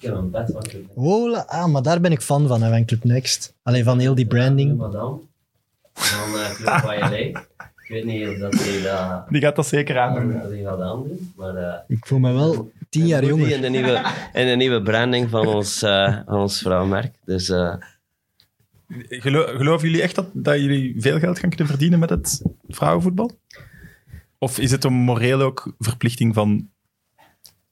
[0.00, 2.70] Ik heb een bed van Club Hola, ah, maar daar ben ik fan van, hè,
[2.70, 3.54] van Club Next.
[3.62, 4.76] Alleen van heel die branding.
[4.76, 5.16] Madame
[5.94, 7.48] van uh, Club Violet.
[7.84, 10.32] Ik weet niet of dat hij dat, Die gaat dat zeker aan.
[10.62, 11.54] dat aandoet, maar...
[11.56, 13.50] eh, Ik voel me wel tien jaar die jonger.
[13.50, 17.14] In de nieuwe, in de nieuwe branding van ons, eh, van ons vrouwmerk.
[17.24, 17.74] Dus eh,
[19.08, 23.30] Gelo- geloven jullie echt dat, dat jullie veel geld gaan kunnen verdienen met het vrouwenvoetbal?
[24.38, 26.70] Of is het een moreel ook verplichting van,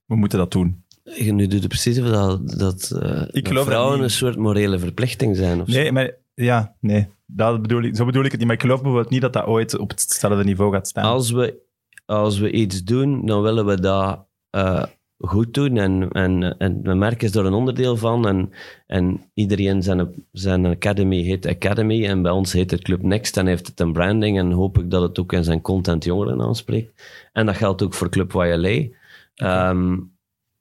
[0.04, 0.82] we moeten dat doen?
[1.16, 4.78] Nu doet het precies of dat, dat, eh, dat geloof dat vrouwen een soort morele
[4.78, 5.60] verplichting zijn.
[5.60, 5.78] Of zo.
[5.78, 7.08] Nee, maar ja, nee.
[7.26, 8.46] Dat bedoel ik, zo bedoel ik het niet.
[8.46, 11.04] Maar ik geloof bijvoorbeeld niet dat dat ooit op hetzelfde niveau gaat staan.
[11.04, 11.58] Als we,
[12.06, 14.84] als we iets doen, dan willen we dat eh,
[15.18, 15.76] goed doen.
[15.76, 18.28] En, en, en mijn merk is er een onderdeel van.
[18.28, 18.52] En,
[18.86, 22.06] en iedereen zijn, zijn academy heet Academy.
[22.06, 23.36] En bij ons heet het Club Next.
[23.36, 24.38] En heeft het een branding.
[24.38, 27.02] En hoop ik dat het ook in zijn content jongeren aanspreekt.
[27.32, 28.86] En dat geldt ook voor Club YLA.
[29.34, 29.96] Ehm,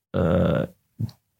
[0.09, 0.61] eh,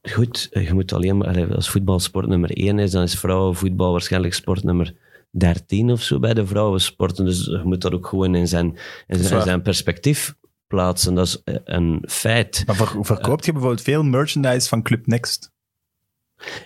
[0.01, 1.55] goed, je moet alleen maar...
[1.55, 4.93] Als voetbal sport nummer 1 is, dan is vrouwenvoetbal waarschijnlijk sport nummer
[5.29, 7.25] 13 of zo bij de vrouwensporten.
[7.25, 8.65] Dus je moet dat ook gewoon in zijn,
[9.07, 9.39] in zijn, waar.
[9.39, 10.35] in zijn perspectief
[10.67, 11.13] plaatsen.
[11.13, 12.63] Dat is eh, een feit.
[12.65, 15.51] Maar ver- verkoopt je bijvoorbeeld veel merchandise van Club Next?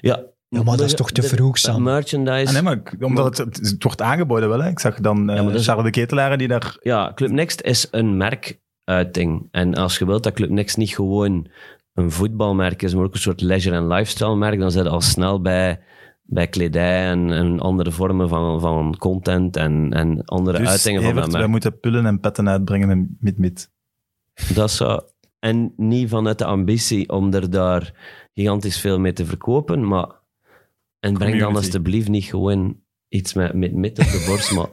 [0.02, 1.84] Ja, Ja, maar dat is toch te vroeg, Sam?
[1.84, 2.47] Merchandise.
[2.47, 4.62] Ah, nee, maar omdat het, het, het wordt aangeboden wel.
[4.62, 4.70] Hè.
[4.70, 6.78] Ik zag dan eh Ja, is- Charles de Ketelaren die daar...
[6.82, 9.47] Ja, Club Next is een merkuiting.
[9.52, 11.47] En als je wilt dat Club Next niet gewoon
[11.94, 15.80] een voetbalmerk is, maar ook een soort leisure- en lifestyle-merk, dan zit al snel bij,
[16.22, 21.16] bij kledij en, en andere vormen van, van content en, en andere Dus uitingen van
[21.16, 21.52] dat wij merk.
[21.52, 23.72] moeten pullen en petten uitbrengen met mid-mid.
[24.54, 25.02] Dat zou...
[25.39, 27.94] En niet vanuit de ambitie om er daar
[28.34, 30.20] gigantisch veel mee te verkopen, maar...
[31.00, 32.80] En breng dan alsjeblieft niet gewoon
[33.12, 34.70] iets met, met, met op de borst, maar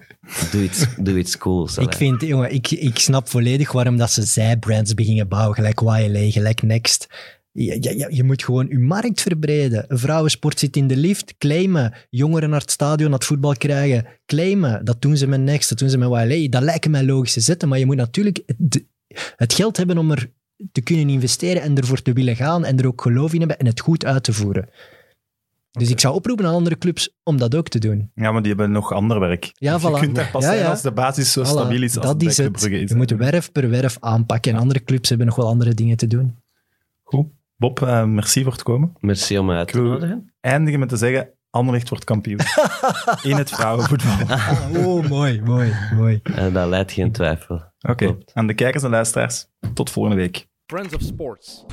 [0.50, 1.78] doe iets, doe iets cools.
[1.78, 6.30] Ik vind, jongen, ik, ik snap volledig waarom dat ze zij-brands beginnen bouwen, gelijk YLA,
[6.30, 7.06] gelijk Next.
[7.52, 9.84] Ja, ja, je moet gewoon je markt verbreden.
[9.88, 11.94] Een vrouwensport zit in de lift, claimen.
[12.10, 14.84] Jongeren naar het stadion, naar het voetbal krijgen, claimen.
[14.84, 16.48] Dat doen ze met Next, dat doen ze met YLA.
[16.48, 18.84] Dat lijken mij logische zetten, maar je moet natuurlijk het,
[19.36, 20.30] het geld hebben om er
[20.72, 23.66] te kunnen investeren en ervoor te willen gaan en er ook geloof in hebben en
[23.66, 24.68] het goed uit te voeren.
[25.70, 28.10] Dus ik zou oproepen aan andere clubs om dat ook te doen.
[28.14, 29.50] Ja, maar die hebben nog ander werk.
[29.54, 30.00] Ja, je voilà.
[30.00, 30.70] kunt daar pas Ja, zijn ja.
[30.70, 32.52] als de basis zo Voilà, stabiel is als dat is het.
[32.52, 32.90] Brugge is.
[32.90, 34.52] Je moet werf per werf aanpakken.
[34.52, 36.36] En andere clubs hebben nog wel andere dingen te doen.
[37.02, 37.26] Goed.
[37.56, 38.92] Bob, eh, merci voor het komen.
[39.00, 40.32] Merci om uit te nodigen.
[40.40, 42.38] Eindigen met te zeggen, Anderlecht wordt kampioen.
[43.22, 44.36] in het vrouwenvoetbal.
[44.84, 46.20] oh, mooi, mooi, mooi.
[46.22, 47.62] En dat leidt geen twijfel.
[47.80, 50.46] Oké, aan de kijkers en luisteraars, tot volgende week.
[50.66, 51.64] Friends of Sports.